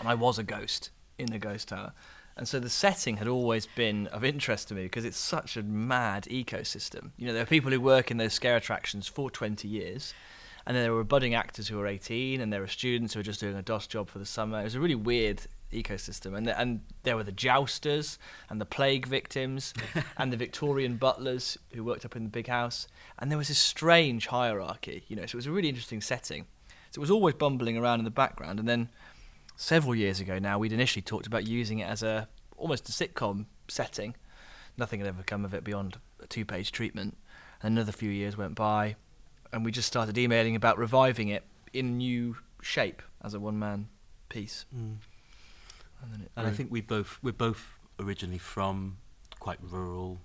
and 0.00 0.08
I 0.08 0.14
was 0.14 0.38
a 0.38 0.42
ghost 0.42 0.90
in 1.18 1.26
the 1.26 1.38
ghost 1.38 1.68
tower. 1.68 1.92
And 2.38 2.46
so 2.46 2.60
the 2.60 2.70
setting 2.70 3.16
had 3.16 3.26
always 3.26 3.66
been 3.66 4.06
of 4.06 4.24
interest 4.24 4.68
to 4.68 4.74
me 4.74 4.84
because 4.84 5.04
it's 5.04 5.18
such 5.18 5.56
a 5.56 5.62
mad 5.64 6.28
ecosystem. 6.30 7.10
You 7.16 7.26
know, 7.26 7.32
there 7.32 7.42
are 7.42 7.46
people 7.46 7.72
who 7.72 7.80
work 7.80 8.12
in 8.12 8.16
those 8.16 8.32
scare 8.32 8.56
attractions 8.56 9.08
for 9.08 9.28
20 9.28 9.66
years, 9.66 10.14
and 10.64 10.76
then 10.76 10.84
there 10.84 10.94
were 10.94 11.02
budding 11.02 11.34
actors 11.34 11.66
who 11.66 11.76
were 11.78 11.88
18, 11.88 12.40
and 12.40 12.52
there 12.52 12.60
were 12.60 12.68
students 12.68 13.12
who 13.12 13.18
were 13.18 13.24
just 13.24 13.40
doing 13.40 13.56
a 13.56 13.62
DOS 13.62 13.88
job 13.88 14.08
for 14.08 14.20
the 14.20 14.24
summer. 14.24 14.60
It 14.60 14.64
was 14.64 14.76
a 14.76 14.80
really 14.80 14.94
weird 14.94 15.42
ecosystem, 15.72 16.36
and 16.36 16.46
the, 16.46 16.58
and 16.58 16.80
there 17.02 17.16
were 17.16 17.24
the 17.24 17.32
jousters 17.32 18.20
and 18.48 18.60
the 18.60 18.66
plague 18.66 19.06
victims 19.06 19.74
and 20.16 20.32
the 20.32 20.36
Victorian 20.36 20.96
butlers 20.96 21.58
who 21.74 21.82
worked 21.82 22.04
up 22.04 22.14
in 22.14 22.22
the 22.22 22.30
big 22.30 22.46
house, 22.46 22.86
and 23.18 23.32
there 23.32 23.38
was 23.38 23.48
this 23.48 23.58
strange 23.58 24.28
hierarchy. 24.28 25.02
You 25.08 25.16
know, 25.16 25.26
so 25.26 25.34
it 25.34 25.40
was 25.40 25.46
a 25.46 25.52
really 25.52 25.68
interesting 25.68 26.00
setting. 26.00 26.46
So 26.92 27.00
it 27.00 27.02
was 27.02 27.10
always 27.10 27.34
bumbling 27.34 27.76
around 27.76 27.98
in 27.98 28.04
the 28.04 28.12
background, 28.12 28.60
and 28.60 28.68
then 28.68 28.90
several 29.58 29.94
years 29.94 30.20
ago 30.20 30.38
now, 30.38 30.58
we'd 30.58 30.72
initially 30.72 31.02
talked 31.02 31.26
about 31.26 31.46
using 31.46 31.80
it 31.80 31.88
as 31.88 32.02
a 32.02 32.28
almost 32.56 32.88
a 32.88 32.92
sitcom 32.92 33.44
setting. 33.66 34.14
Nothing 34.78 35.00
had 35.00 35.08
ever 35.08 35.22
come 35.22 35.44
of 35.44 35.52
it 35.52 35.64
beyond 35.64 35.98
a 36.22 36.26
two-page 36.26 36.72
treatment. 36.72 37.18
Another 37.60 37.92
few 37.92 38.08
years 38.08 38.36
went 38.36 38.54
by, 38.54 38.96
and 39.52 39.64
we 39.64 39.72
just 39.72 39.88
started 39.88 40.16
emailing 40.16 40.54
about 40.56 40.78
reviving 40.78 41.28
it 41.28 41.44
in 41.72 41.98
new 41.98 42.36
shape 42.62 43.02
as 43.22 43.34
a 43.34 43.40
one-man 43.40 43.88
piece. 44.28 44.64
And, 44.72 45.00
then 46.12 46.20
it 46.22 46.30
And 46.36 46.46
I 46.46 46.50
think 46.50 46.70
we 46.70 46.80
both 46.80 47.18
we're 47.22 47.32
both 47.32 47.80
originally 47.98 48.38
from 48.38 48.98
quite 49.40 49.58
rural, 49.60 50.20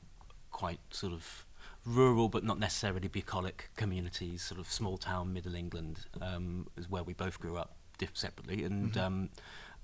quite 0.51 0.79
sort 0.91 1.11
of 1.11 1.47
rural 1.85 2.29
but 2.29 2.43
not 2.43 2.59
necessarily 2.59 3.07
bucolic 3.07 3.71
communities, 3.75 4.43
sort 4.43 4.59
of 4.59 4.71
small 4.71 4.97
town 4.97 5.33
Middle 5.33 5.55
England 5.55 6.05
um, 6.21 6.67
is 6.77 6.87
where 6.87 7.03
we 7.03 7.13
both 7.13 7.39
grew 7.39 7.57
up 7.57 7.75
diff- 8.05 8.17
separately, 8.17 8.63
and 8.63 8.97
um, 8.97 9.29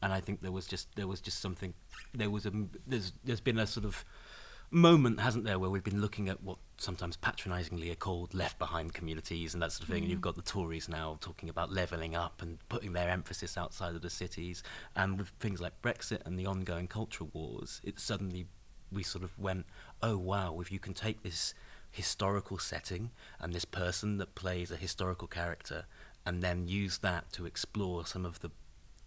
and 0.01 0.13
I 0.13 0.19
think 0.19 0.41
there 0.41 0.51
was 0.51 0.67
just 0.67 0.95
there 0.95 1.07
was 1.07 1.21
just 1.21 1.39
something 1.39 1.73
there 2.13 2.29
was 2.29 2.45
a 2.45 2.51
there's 2.87 3.13
there's 3.23 3.41
been 3.41 3.59
a 3.59 3.67
sort 3.67 3.85
of 3.85 4.05
moment, 4.71 5.19
hasn't 5.19 5.45
there, 5.45 5.57
where 5.57 5.69
we've 5.69 5.83
been 5.83 6.01
looking 6.01 6.29
at 6.29 6.43
what 6.43 6.57
sometimes 6.77 7.17
patronisingly 7.17 7.91
are 7.91 7.95
called 7.95 8.33
left 8.33 8.59
behind 8.59 8.93
communities 8.93 9.53
and 9.53 9.63
that 9.63 9.71
sort 9.71 9.83
of 9.83 9.93
thing. 9.93 10.03
And 10.03 10.11
you've 10.11 10.21
got 10.21 10.35
the 10.35 10.41
Tories 10.41 10.87
now 10.87 11.17
talking 11.21 11.49
about 11.49 11.71
levelling 11.71 12.15
up 12.15 12.41
and 12.41 12.59
putting 12.69 12.93
their 12.93 13.09
emphasis 13.09 13.57
outside 13.57 13.95
of 13.95 14.01
the 14.01 14.09
cities. 14.09 14.63
And 14.95 15.17
with 15.17 15.29
things 15.39 15.59
like 15.59 15.81
Brexit 15.81 16.25
and 16.25 16.37
the 16.37 16.45
ongoing 16.45 16.87
cultural 16.87 17.29
wars, 17.33 17.81
it 17.83 17.99
suddenly 17.99 18.45
we 18.91 19.03
sort 19.03 19.23
of 19.23 19.37
went, 19.39 19.65
oh 20.01 20.17
wow, 20.17 20.59
if 20.59 20.71
you 20.71 20.79
can 20.79 20.93
take 20.93 21.23
this 21.23 21.53
historical 21.91 22.59
setting 22.59 23.09
and 23.39 23.53
this 23.53 23.65
person 23.65 24.17
that 24.17 24.35
plays 24.35 24.71
a 24.71 24.75
historical 24.75 25.27
character 25.27 25.85
and 26.29 26.43
then 26.43 26.67
use 26.67 26.99
that 26.99 27.23
to 27.33 27.45
explore 27.47 28.05
some 28.05 28.23
of 28.23 28.39
the 28.41 28.51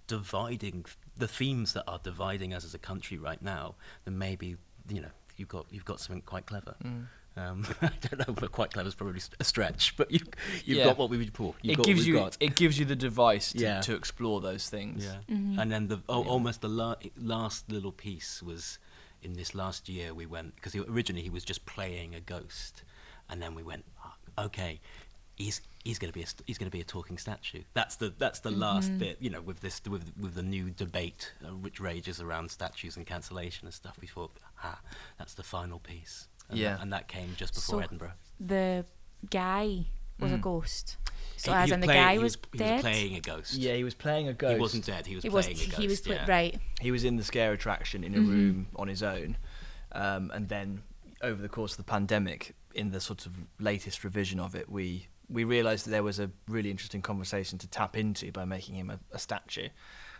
dividing 0.09 0.85
the 1.17 1.29
themes 1.29 1.73
that 1.73 1.85
are 1.87 2.00
dividing 2.02 2.52
us 2.52 2.64
as 2.64 2.75
a 2.75 2.79
country 2.79 3.17
right 3.17 3.41
now, 3.41 3.75
then 4.05 4.19
maybe 4.19 4.57
you 4.88 5.00
know 5.00 5.09
you've 5.37 5.49
got 5.49 5.67
you've 5.71 5.85
got 5.85 6.00
something 6.00 6.23
quite 6.23 6.47
clever. 6.47 6.75
Mm. 6.85 7.07
Um, 7.35 7.64
I 7.83 7.91
don't 8.02 8.26
know, 8.29 8.35
but 8.35 8.52
quite 8.52 8.73
clever 8.73 8.88
is 8.88 8.95
probably 8.95 9.21
a 9.41 9.45
stretch. 9.45 9.97
But 9.97 10.11
you 10.11 10.19
you've 10.64 10.79
Yeah. 10.79 10.85
got 10.85 10.99
what 10.99 11.11
we 11.11 11.17
would 11.19 11.33
before. 11.33 11.55
You've 11.62 11.75
it 11.75 11.76
got 11.76 11.87
gives 11.87 12.07
you 12.07 12.14
got. 12.14 12.37
it 12.41 12.55
gives 12.57 12.79
you 12.79 12.85
the 12.85 12.97
device 12.97 13.52
to, 13.52 13.59
Yeah. 13.59 13.81
to 13.83 13.95
explore 13.95 14.41
those 14.41 14.69
things. 14.69 15.05
Yeah. 15.05 15.19
Mm-hmm. 15.35 15.59
And 15.61 15.71
then 15.73 15.88
the 15.88 15.99
oh, 16.09 16.23
Yeah. 16.25 16.31
almost 16.31 16.61
the 16.61 16.69
la- 16.69 16.97
last 17.17 17.71
little 17.71 17.93
piece 17.93 18.43
was 18.43 18.79
in 19.23 19.35
this 19.35 19.55
last 19.55 19.88
year 19.88 20.12
we 20.12 20.26
went 20.26 20.57
because 20.57 20.75
originally 20.75 21.23
he 21.23 21.31
was 21.31 21.45
just 21.45 21.64
playing 21.64 22.14
a 22.14 22.21
ghost, 22.21 22.83
and 23.31 23.41
then 23.41 23.55
we 23.55 23.62
went 23.62 23.85
"Ah, 24.05 24.17
okay, 24.47 24.81
he's 25.37 25.61
he's 25.85 25.99
going 25.99 26.12
to 26.12 26.19
be 26.19 26.23
a 26.23 26.27
he's 26.47 26.59
going 26.59 26.71
to 26.71 26.77
be 26.77 26.81
a 26.81 26.85
talking 26.85 27.19
statue. 27.19 27.62
That's 27.75 27.97
the 27.97 28.12
that's 28.19 28.41
the 28.41 28.51
last 28.51 28.97
bit. 28.99 29.17
You 29.21 29.31
know, 29.31 29.41
with 29.41 29.61
this 29.61 29.81
with 29.89 30.12
with 30.21 30.35
the 30.35 30.43
new 30.43 30.71
debate 30.71 31.33
uh, 31.45 31.49
which 31.49 31.81
rages 31.81 32.21
around 32.21 32.51
statues 32.51 32.97
and 32.97 33.07
cancellation 33.07 33.67
and 33.67 33.75
stuff. 33.75 33.97
We 34.01 34.07
thought 34.07 34.33
ah, 34.62 34.81
that's 35.19 35.35
the 35.35 35.43
final 35.43 35.79
piece. 35.79 36.29
And 36.49 36.59
Yeah. 36.59 36.75
that, 36.75 36.83
and 36.83 36.93
that 36.93 37.09
came 37.09 37.35
just 37.37 37.55
before 37.55 37.81
So- 37.81 37.85
Edinburgh. 37.85 38.12
The 38.41 38.85
guy 39.31 39.87
was 40.19 40.33
a 40.33 40.37
Mm. 40.39 40.43
ghost. 40.43 40.97
So 41.37 41.51
He- 41.53 41.57
as 41.59 41.69
he 41.71 41.75
in 41.75 41.81
the 41.81 41.87
playing- 41.87 42.03
guy 42.03 42.12
he 42.12 42.19
was, 42.19 42.37
he 42.53 42.59
dead. 42.59 42.73
was 42.75 42.83
playing 42.83 43.15
a 43.17 43.21
ghost. 43.21 43.55
Yeah, 43.55 43.75
he 43.75 43.85
was 43.85 43.95
playing 43.95 44.29
a 44.29 44.35
ghost. 44.35 44.55
He 44.55 44.61
wasn't 44.61 44.85
dead. 44.85 45.07
He 45.07 45.15
was 45.15 45.23
he 45.25 45.31
was 45.31 45.47
playing 45.47 45.61
a 45.61 45.65
ghost. 45.67 45.81
he 45.81 45.87
was 45.89 46.01
pl- 46.01 46.15
yeah. 46.15 46.27
right. 46.29 46.61
he 46.81 46.91
was 46.91 47.05
in 47.05 47.17
the 47.17 47.25
scare 47.25 47.53
attraction 47.53 48.05
in 48.05 48.15
a 48.15 48.19
Mhm. 48.19 48.29
room 48.29 48.67
on 48.77 48.89
his 48.89 49.03
own, 49.03 49.37
um, 49.93 50.31
and 50.33 50.49
then 50.49 50.83
over 51.23 51.41
the 51.41 51.49
course 51.49 51.73
of 51.73 51.79
the 51.79 51.85
pandemic, 51.85 52.55
in 52.75 52.91
the 52.91 53.01
sort 53.01 53.27
of 53.27 53.33
latest 53.61 54.03
revision 54.05 54.39
of 54.41 54.55
it, 54.55 54.69
we 54.69 55.07
we 55.33 55.45
realised 55.45 55.87
that 55.87 55.91
there 55.91 56.03
was 56.03 56.21
a 56.21 56.31
really 56.49 56.71
interesting 56.71 57.03
conversation 57.03 57.59
to 57.59 57.67
tap 57.69 57.97
into 57.97 58.31
by 58.33 58.45
making 58.45 58.75
him 58.77 58.91
a, 58.91 58.99
a 59.12 59.19
statue, 59.19 59.69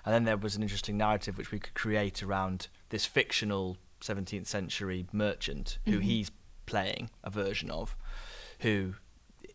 and 0.05 0.15
then 0.15 0.25
there 0.25 0.37
was 0.37 0.57
an 0.57 0.63
interesting 0.63 0.97
narrative 0.97 1.37
which 1.39 1.51
we 1.53 1.59
could 1.59 1.75
create 1.75 2.23
around 2.23 2.69
this 2.89 3.05
fictional 3.05 3.77
17th 4.01 4.47
century 4.47 5.07
merchant 5.13 5.79
who 5.85 5.99
Mhm. 6.01 6.03
he's 6.03 6.31
playing 6.67 7.11
a 7.23 7.31
version 7.31 7.71
of, 7.71 7.95
who 8.61 8.95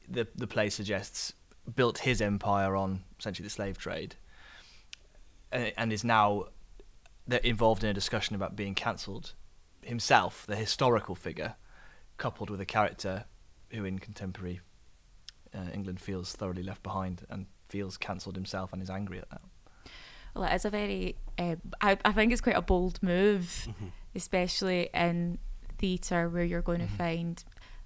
the 0.07 0.27
the 0.35 0.47
play 0.47 0.69
suggests 0.69 1.33
built 1.75 1.99
his 1.99 2.21
empire 2.21 2.75
on 2.77 3.03
essentially 3.19 3.43
the 3.45 3.49
slave 3.49 3.77
trade, 3.77 4.15
and, 5.51 5.73
and 5.77 5.91
is 5.91 6.03
now 6.03 6.45
involved 7.43 7.83
in 7.83 7.89
a 7.89 7.93
discussion 7.93 8.35
about 8.35 8.55
being 8.55 8.73
cancelled 8.75 9.33
himself, 9.83 10.45
the 10.47 10.55
historical 10.55 11.15
figure, 11.15 11.55
coupled 12.17 12.49
with 12.49 12.61
a 12.61 12.65
character 12.65 13.25
who 13.71 13.83
in 13.83 13.99
contemporary 13.99 14.61
uh, 15.57 15.69
England 15.73 15.99
feels 15.99 16.33
thoroughly 16.33 16.63
left 16.63 16.83
behind 16.83 17.25
and 17.29 17.45
feels 17.69 17.97
cancelled 17.97 18.35
himself 18.35 18.71
and 18.73 18.81
is 18.81 18.89
angry 18.89 19.17
at 19.19 19.29
that. 19.29 19.41
Well, 20.35 20.43
it 20.45 20.53
is 20.55 20.65
a 20.65 20.69
very. 20.69 21.15
Uh, 21.37 21.55
I 21.81 21.97
I 22.05 22.11
think 22.11 22.31
it's 22.31 22.41
quite 22.41 22.55
a 22.57 22.61
bold 22.61 23.01
move, 23.01 23.67
Mhm. 23.67 23.91
especially 24.15 24.89
in 24.93 25.39
theatre 25.79 26.29
where 26.29 26.43
you're 26.43 26.61
going 26.61 26.81
Mhm. 26.81 26.89
to 26.91 26.95
find. 26.97 27.43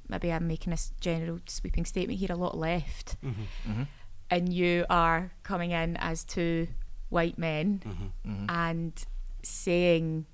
Maybe 0.09 0.31
I'm 0.31 0.47
making 0.47 0.73
a 0.73 0.77
general 0.99 1.39
sweeping 1.47 1.85
statement 1.85 2.19
here. 2.19 2.31
A 2.31 2.35
lot 2.35 2.57
left, 2.57 3.15
Mhm. 3.23 3.33
Mm-hmm. 3.67 3.83
and 4.29 4.51
you 4.53 4.85
are 4.89 5.31
coming 5.43 5.71
in 5.71 5.95
as 5.97 6.25
two 6.25 6.67
white 7.09 7.37
men 7.37 7.79
Mhm. 7.85 8.11
Mm-hmm. 8.29 8.45
and 8.49 9.05
saying 9.43 10.25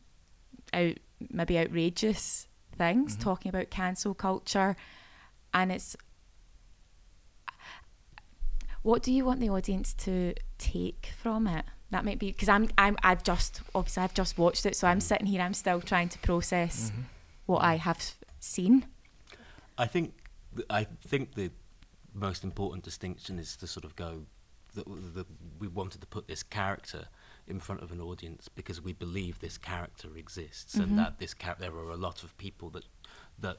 out 0.73 0.97
maybe 1.29 1.57
outrageous 1.59 2.47
things, 2.77 3.15
talking 3.15 3.49
about 3.49 3.69
cancel 3.71 4.13
culture, 4.15 4.75
and 5.53 5.71
it's 5.71 5.95
what 8.87 9.03
do 9.03 9.11
you 9.11 9.25
want 9.25 9.39
the 9.41 9.49
audience 9.49 9.93
to 9.93 10.33
take 10.57 11.09
from 11.21 11.45
it? 11.47 11.65
That 11.91 12.03
might 12.05 12.19
be 12.19 12.27
because 12.31 12.49
I'm 12.49 12.69
I'm 12.77 12.95
I've 13.03 13.23
just 13.31 13.61
obviously 13.75 14.03
I've 14.03 14.13
just 14.13 14.37
watched 14.37 14.65
it, 14.65 14.75
so 14.75 14.87
I'm 14.87 15.01
sitting 15.01 15.27
here. 15.27 15.41
I'm 15.41 15.53
still 15.53 15.81
trying 15.81 16.09
to 16.09 16.19
process 16.19 16.75
Mm-hmm. 16.91 17.01
what 17.51 17.61
I 17.63 17.75
have 17.77 17.99
seen. 18.39 18.85
I 19.77 19.87
think 19.87 20.13
I 20.69 20.85
think 21.11 21.35
the 21.35 21.51
most 22.13 22.43
important 22.43 22.83
distinction 22.83 23.39
is 23.39 23.55
to 23.57 23.67
sort 23.67 23.85
of 23.85 23.95
go 23.95 24.11
that 24.75 25.27
we 25.59 25.67
wanted 25.67 25.99
to 26.01 26.07
put 26.07 26.27
this 26.27 26.43
character 26.43 27.07
in 27.47 27.59
front 27.59 27.81
of 27.81 27.91
an 27.91 27.99
audience 28.01 28.47
because 28.59 28.81
we 28.81 28.93
believe 28.93 29.39
this 29.39 29.57
character 29.57 30.09
exists 30.15 30.75
Mhm. 30.75 30.83
and 30.83 30.99
that 30.99 31.17
this 31.19 31.33
char- 31.33 31.57
there 31.59 31.73
are 31.81 31.91
a 31.91 32.01
lot 32.07 32.23
of 32.23 32.29
people 32.37 32.69
that 32.75 32.85
that 33.39 33.57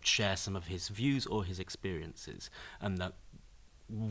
share 0.00 0.36
some 0.36 0.54
of 0.56 0.66
his 0.66 0.88
views 0.88 1.26
or 1.26 1.44
his 1.44 1.58
experiences 1.58 2.50
and 2.80 2.98
that 2.98 3.14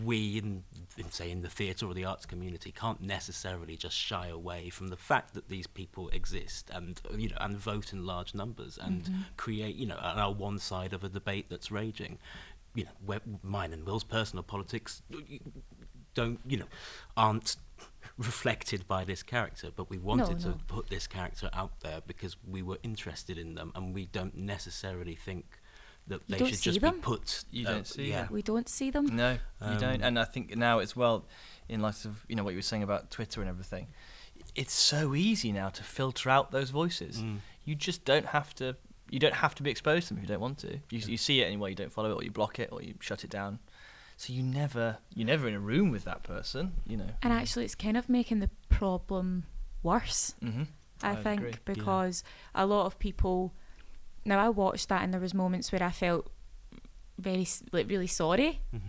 we 0.03 0.37
in, 0.37 0.63
in 0.97 1.11
say 1.11 1.31
in 1.31 1.41
the 1.41 1.49
theatre 1.49 1.85
or 1.85 1.93
the 1.93 2.05
arts 2.05 2.25
community 2.25 2.71
can't 2.71 3.01
necessarily 3.01 3.75
just 3.75 3.95
shy 3.95 4.27
away 4.27 4.69
from 4.69 4.87
the 4.87 4.97
fact 4.97 5.33
that 5.33 5.49
these 5.49 5.67
people 5.67 6.09
exist 6.09 6.69
and 6.73 7.01
you 7.17 7.29
know 7.29 7.37
and 7.41 7.57
vote 7.57 7.91
in 7.91 8.05
large 8.05 8.33
numbers 8.33 8.77
and 8.81 9.03
mm-hmm. 9.03 9.21
create 9.35 9.75
you 9.75 9.85
know 9.85 9.97
and 10.01 10.19
are 10.19 10.31
one 10.31 10.59
side 10.59 10.93
of 10.93 11.03
a 11.03 11.09
debate 11.09 11.47
that's 11.49 11.71
raging 11.71 12.17
you 12.75 12.83
know 12.83 12.91
where 13.05 13.21
mine 13.41 13.73
and 13.73 13.85
Will's 13.85 14.03
personal 14.03 14.43
politics 14.43 15.01
don't 16.13 16.39
you 16.47 16.57
know 16.57 16.67
aren't 17.17 17.57
reflected 18.17 18.87
by 18.87 19.03
this 19.03 19.23
character 19.23 19.69
but 19.75 19.89
we 19.89 19.97
wanted 19.97 20.45
no. 20.45 20.51
to 20.51 20.57
put 20.67 20.89
this 20.89 21.07
character 21.07 21.49
out 21.53 21.79
there 21.81 22.01
because 22.05 22.37
we 22.47 22.61
were 22.61 22.77
interested 22.83 23.37
in 23.37 23.55
them 23.55 23.71
and 23.75 23.93
we 23.93 24.05
don't 24.05 24.37
necessarily 24.37 25.15
think 25.15 25.59
that 26.07 26.21
You 26.27 26.33
they 26.33 26.37
don't 26.39 26.47
should 26.49 26.57
see 26.59 26.69
just 26.71 26.81
them? 26.81 26.95
be 26.95 27.01
put 27.01 27.45
You 27.51 27.67
uh, 27.67 27.71
don't 27.71 27.87
see 27.87 28.09
yeah 28.09 28.23
them. 28.23 28.33
We 28.33 28.41
don't 28.41 28.69
see 28.69 28.89
them. 28.91 29.15
No, 29.15 29.33
you 29.69 29.77
don't. 29.79 30.01
Um, 30.01 30.07
And 30.07 30.19
I 30.19 30.25
think 30.25 30.55
now 30.55 30.79
as 30.79 30.95
well, 30.95 31.25
in 31.69 31.81
light 31.81 32.05
of 32.05 32.25
you 32.27 32.35
know 32.35 32.43
what 32.43 32.51
you 32.51 32.57
were 32.57 32.61
saying 32.61 32.83
about 32.83 33.09
Twitter 33.11 33.41
and 33.41 33.49
everything, 33.49 33.87
it's 34.55 34.73
so 34.73 35.15
easy 35.15 35.51
now 35.51 35.69
to 35.69 35.83
filter 35.83 36.29
out 36.29 36.51
those 36.51 36.69
voices. 36.71 37.17
Mm. 37.19 37.37
You 37.65 37.75
just 37.75 38.03
don't 38.05 38.27
have 38.27 38.53
to. 38.55 38.75
You 39.09 39.19
don't 39.19 39.35
have 39.35 39.53
to 39.55 39.63
be 39.63 39.69
exposed 39.69 40.07
to 40.07 40.13
them 40.13 40.23
if 40.23 40.29
you 40.29 40.33
don't 40.33 40.41
want 40.41 40.57
to. 40.59 40.73
You, 40.89 40.99
you 40.99 41.17
see 41.17 41.41
it 41.41 41.45
anyway, 41.45 41.69
you 41.69 41.75
don't 41.75 41.91
follow 41.91 42.11
it, 42.11 42.15
or 42.15 42.23
you 42.23 42.31
block 42.31 42.57
it, 42.59 42.69
or 42.71 42.81
you 42.81 42.95
shut 42.99 43.23
it 43.23 43.29
down. 43.29 43.59
So 44.17 44.33
you 44.33 44.41
never, 44.43 44.97
you're 45.13 45.27
never 45.27 45.47
in 45.47 45.53
a 45.53 45.59
room 45.59 45.91
with 45.91 46.03
that 46.05 46.23
person. 46.23 46.73
You 46.87 46.97
know. 46.97 47.09
And 47.21 47.31
actually, 47.31 47.65
it's 47.65 47.75
kind 47.75 47.95
of 47.97 48.09
making 48.09 48.39
the 48.39 48.49
problem 48.69 49.45
worse. 49.83 50.35
Mm-hmm. 50.43 50.63
I 51.03 51.11
I'd 51.11 51.23
think 51.23 51.41
agree. 51.41 51.53
because 51.65 52.23
a 52.55 52.65
lot 52.65 52.85
of 52.87 52.99
people. 52.99 53.53
Now 54.25 54.39
I 54.39 54.49
watched 54.49 54.89
that 54.89 55.01
and 55.03 55.13
there 55.13 55.21
was 55.21 55.33
moments 55.33 55.71
where 55.71 55.83
I 55.83 55.91
felt 55.91 56.31
very 57.17 57.45
like 57.71 57.89
really 57.89 58.07
sorry 58.07 58.61
Mhm. 58.73 58.81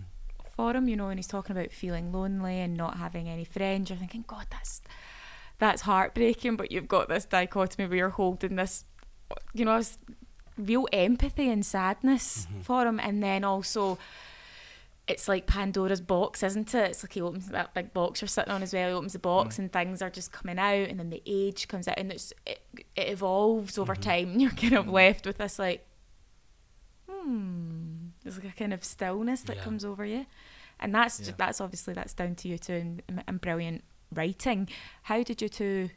for 0.57 0.73
him. 0.75 0.89
You 0.89 0.97
know, 0.97 1.09
and 1.09 1.19
he's 1.19 1.27
talking 1.27 1.57
about 1.57 1.73
feeling 1.73 2.13
lonely 2.13 2.61
and 2.61 2.77
not 2.77 2.97
having 2.99 3.29
any 3.29 3.45
friends. 3.45 3.91
You're 3.91 3.99
thinking, 3.99 4.25
God, 4.27 4.47
that's 4.51 4.81
that's 5.59 5.83
heartbreaking. 5.83 6.57
But 6.57 6.73
you've 6.73 6.89
got 6.89 7.09
this 7.09 7.25
dichotomy 7.25 7.89
where 7.89 7.97
you're 7.99 8.09
holding 8.11 8.57
this, 8.57 8.85
you 9.53 9.65
know, 9.65 9.81
real 10.57 10.87
empathy 10.93 11.49
and 11.51 11.65
sadness 11.67 12.47
for 12.63 12.87
him, 12.87 12.99
and 13.01 13.23
then 13.23 13.45
also. 13.45 13.99
It's 15.07 15.29
like 15.29 15.47
Pandora's 15.47 16.01
box, 16.01 16.43
isn't 16.43 16.75
it? 16.75 16.91
It's 16.91 17.05
like 17.05 17.13
he 17.13 17.21
opens 17.21 17.49
that 17.49 17.75
big 17.75 17.93
box 17.93 18.23
you're 18.23 18.29
sitting 18.29 18.51
on 18.51 18.63
as 18.63 18.73
well. 18.73 18.89
He 18.89 18.95
opens 18.95 19.13
the 19.13 19.19
box 19.19 19.57
mm. 19.57 19.59
and 19.61 19.73
things 19.73 20.01
are 20.01 20.09
just 20.09 20.33
coming 20.33 20.59
out, 20.59 20.89
and 20.89 20.99
then 20.99 21.11
the 21.11 21.23
age 21.27 21.69
comes 21.69 21.87
out, 21.87 21.99
and 21.99 22.11
it's 22.11 22.33
it, 22.47 22.61
it 22.97 23.11
evolves 23.11 23.77
over 23.77 23.95
mm-hmm. 23.95 24.03
time. 24.03 24.31
And 24.33 24.43
you're 24.43 24.51
kind 24.51 24.73
of 24.73 24.87
mm-hmm. 24.87 24.95
left 24.95 25.27
with 25.27 25.39
this 25.39 25.59
like, 25.59 25.87
hmm, 27.09 28.07
there's 28.23 28.37
like 28.37 28.55
a 28.55 28.59
kind 28.59 28.73
of 28.73 28.83
stillness 28.83 29.43
that 29.43 29.57
Yeah. 29.57 29.63
comes 29.63 29.85
over 29.85 30.07
you, 30.07 30.25
and 30.81 30.95
that's 30.95 31.21
Yeah. 31.21 31.35
that's 31.37 31.61
obviously 31.61 31.93
that's 31.93 32.15
down 32.15 32.35
to 32.37 32.49
you 32.49 32.57
two 32.57 33.01
and, 33.09 33.25
and 33.27 33.41
brilliant 33.41 33.85
writing. 34.11 34.69
How 35.03 35.23
did 35.23 35.43
you 35.43 35.51
two 35.51 35.91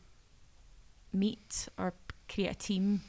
meet 1.14 1.70
or 1.78 1.94
create 2.28 2.52
a 2.52 2.56
team 2.56 3.02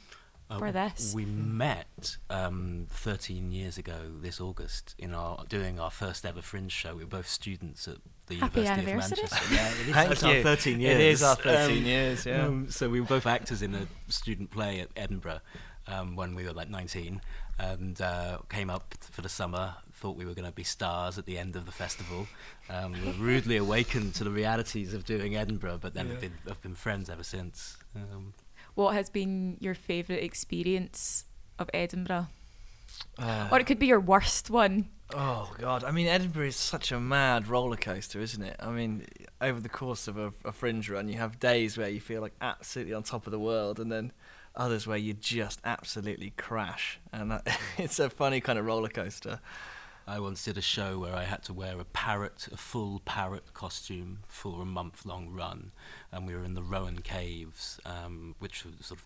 for 0.57 0.67
Uh, 0.67 0.71
this? 0.71 1.13
We 1.13 1.25
met 1.25 2.17
um, 2.29 2.87
13 2.89 3.51
years 3.51 3.77
ago 3.77 4.11
this 4.21 4.41
August 4.41 4.95
in 4.97 5.13
our 5.13 5.45
doing 5.47 5.79
our 5.79 5.91
first 5.91 6.25
ever 6.25 6.41
Fringe 6.41 6.71
show. 6.71 6.95
We 6.95 7.03
were 7.03 7.09
both 7.09 7.27
students 7.27 7.87
at 7.87 7.97
the 8.27 8.35
Happy 8.35 8.61
University 8.61 8.89
anniversary. 8.91 9.23
of 9.23 9.31
Manchester. 9.31 9.53
Yeah, 9.55 9.67
it 9.69 9.87
is. 9.87 9.93
Thank 9.95 10.09
That's 10.09 10.23
you. 10.23 10.29
our 10.29 10.41
13 10.43 10.79
years. 10.79 10.95
It 10.95 11.01
is 11.01 11.23
our 11.23 11.35
13 11.35 11.77
Um, 11.79 11.83
years. 11.85 12.25
Yeah. 12.25 12.45
um, 12.45 12.69
so 12.71 12.89
we 12.89 12.99
were 13.01 13.07
both 13.07 13.25
actors 13.27 13.61
in 13.61 13.75
a 13.75 13.87
student 14.07 14.49
play 14.51 14.79
at 14.79 14.89
Edinburgh 14.95 15.41
um, 15.87 16.15
when 16.15 16.35
we 16.35 16.45
were 16.45 16.53
like 16.53 16.69
19, 16.69 17.21
and 17.57 17.99
uh, 18.01 18.39
came 18.49 18.69
up 18.69 18.93
for 19.01 19.21
the 19.21 19.29
summer. 19.29 19.75
Thought 19.93 20.15
we 20.15 20.25
were 20.25 20.33
going 20.35 20.45
to 20.47 20.53
be 20.55 20.63
stars 20.63 21.17
at 21.17 21.25
the 21.25 21.37
end 21.37 21.55
of 21.57 21.65
the 21.65 21.71
festival. 21.73 22.27
Um, 22.69 22.93
we 22.93 23.01
were 23.01 23.11
rudely 23.17 23.57
awakened 23.57 24.13
to 24.15 24.23
the 24.23 24.29
realities 24.31 24.93
of 24.93 25.03
doing 25.03 25.35
Edinburgh, 25.35 25.79
but 25.81 25.93
then 25.93 26.05
Yeah. 26.07 26.11
have 26.13 26.21
been 26.21 26.37
have 26.47 26.61
been 26.61 26.75
friends 26.75 27.09
ever 27.09 27.23
since. 27.23 27.75
What 28.79 28.93
has 28.93 29.09
been 29.09 29.57
your 29.59 29.75
favourite 29.75 30.23
experience 30.23 31.25
of 31.59 31.69
Edinburgh? 31.73 32.27
Uh, 33.17 33.49
Or 33.51 33.59
it 33.59 33.65
could 33.67 33.77
be 33.77 33.87
your 33.87 33.99
worst 33.99 34.49
one. 34.49 34.87
Oh 35.13 35.53
God! 35.59 35.83
I 35.83 35.91
mean, 35.91 36.07
Edinburgh 36.07 36.45
is 36.45 36.55
such 36.55 36.93
a 36.93 36.97
mad 36.97 37.49
roller 37.49 37.75
coaster, 37.75 38.21
isn't 38.21 38.41
it? 38.41 38.55
I 38.57 38.69
mean, 38.69 39.05
over 39.41 39.59
the 39.59 39.67
course 39.67 40.07
of 40.07 40.17
a, 40.17 40.31
a 40.45 40.53
fringe 40.53 40.89
run, 40.89 41.09
you 41.09 41.17
have 41.17 41.41
days 41.41 41.77
where 41.77 41.89
you 41.89 41.99
feel 41.99 42.21
like 42.21 42.31
absolutely 42.39 42.93
on 42.93 43.03
top 43.03 43.27
of 43.27 43.31
the 43.31 43.39
world, 43.39 43.81
and 43.81 43.91
then 43.91 44.13
others 44.55 44.87
where 44.87 44.97
you 44.97 45.13
just 45.13 45.59
absolutely 45.65 46.29
crash, 46.37 47.01
and 47.11 47.31
that, 47.31 47.59
it's 47.77 47.99
a 47.99 48.09
funny 48.09 48.39
kind 48.39 48.57
of 48.57 48.65
roller 48.65 48.87
coaster. 48.87 49.41
I 50.07 50.19
once 50.19 50.43
did 50.43 50.57
a 50.57 50.61
show 50.61 50.97
where 50.97 51.13
I 51.13 51.25
had 51.25 51.43
to 51.43 51.53
wear 51.53 51.79
a 51.79 51.85
parrot, 51.85 52.47
a 52.51 52.57
full 52.57 52.99
parrot 53.05 53.53
costume 53.53 54.19
for 54.25 54.61
a 54.61 54.65
month 54.65 55.05
long 55.05 55.29
run. 55.29 55.71
And 56.11 56.25
we 56.25 56.33
were 56.35 56.43
in 56.43 56.55
the 56.55 56.63
Rowan 56.63 56.99
Caves, 57.03 57.79
um, 57.85 58.33
which 58.39 58.65
was 58.65 58.73
sort 58.81 58.99
of 58.99 59.05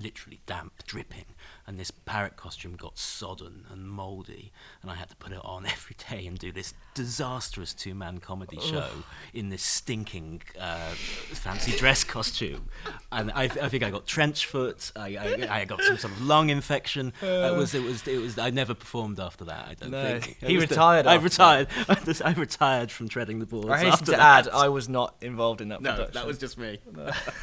literally 0.00 0.40
damp, 0.46 0.72
dripping. 0.86 1.24
And 1.66 1.78
this 1.80 1.90
parrot 1.90 2.36
costume 2.36 2.76
got 2.76 2.96
sodden 2.96 3.64
and 3.70 3.88
mouldy. 3.88 4.52
And 4.80 4.90
I 4.90 4.94
had 4.94 5.08
to 5.10 5.16
put 5.16 5.32
it 5.32 5.40
on 5.44 5.66
every 5.66 5.96
day 6.10 6.26
and 6.26 6.38
do 6.38 6.52
this 6.52 6.74
disastrous 6.94 7.74
two 7.74 7.94
man 7.94 8.18
comedy 8.18 8.58
show 8.60 8.88
in 9.34 9.48
this 9.48 9.62
stinking 9.62 10.42
uh, 10.58 10.90
fancy 10.90 11.72
dress 11.76 12.04
costume. 12.04 12.68
And 13.10 13.30
I, 13.32 13.44
I 13.44 13.68
think 13.68 13.82
I 13.82 13.90
got 13.90 14.06
trench 14.06 14.46
foot, 14.46 14.92
I, 14.94 15.16
I, 15.16 15.60
I 15.60 15.64
got 15.64 15.82
some 15.82 15.96
sort 15.98 16.12
of 16.12 16.22
lung 16.22 16.50
infection. 16.50 17.12
it, 17.20 17.56
was, 17.56 17.74
it, 17.74 17.82
was, 17.82 18.06
it 18.06 18.18
was, 18.20 18.38
I 18.38 18.50
never 18.50 18.74
performed 18.74 19.18
after 19.18 19.44
that, 19.46 19.66
I 19.70 19.74
don't 19.74 19.90
No. 19.90 20.20
think. 20.20 20.38
He 20.40 20.56
was 20.56 20.66
the- 20.66 20.74
retired 20.74 21.06
I 21.06 21.14
retired. 21.16 21.68
I 22.24 22.32
retired 22.34 22.90
from 22.92 23.08
treading 23.08 23.38
the 23.40 23.46
boards. 23.46 23.68
I 23.68 23.78
hasten 23.78 23.92
after 23.92 24.04
to 24.06 24.10
that. 24.12 24.46
add, 24.46 24.48
I 24.52 24.68
was 24.68 24.88
not 24.88 25.16
involved 25.20 25.60
in 25.60 25.68
that 25.70 25.80
no, 25.82 25.90
production. 25.92 26.14
that 26.14 26.26
was 26.28 26.38
just 26.38 26.56
me. 26.58 26.78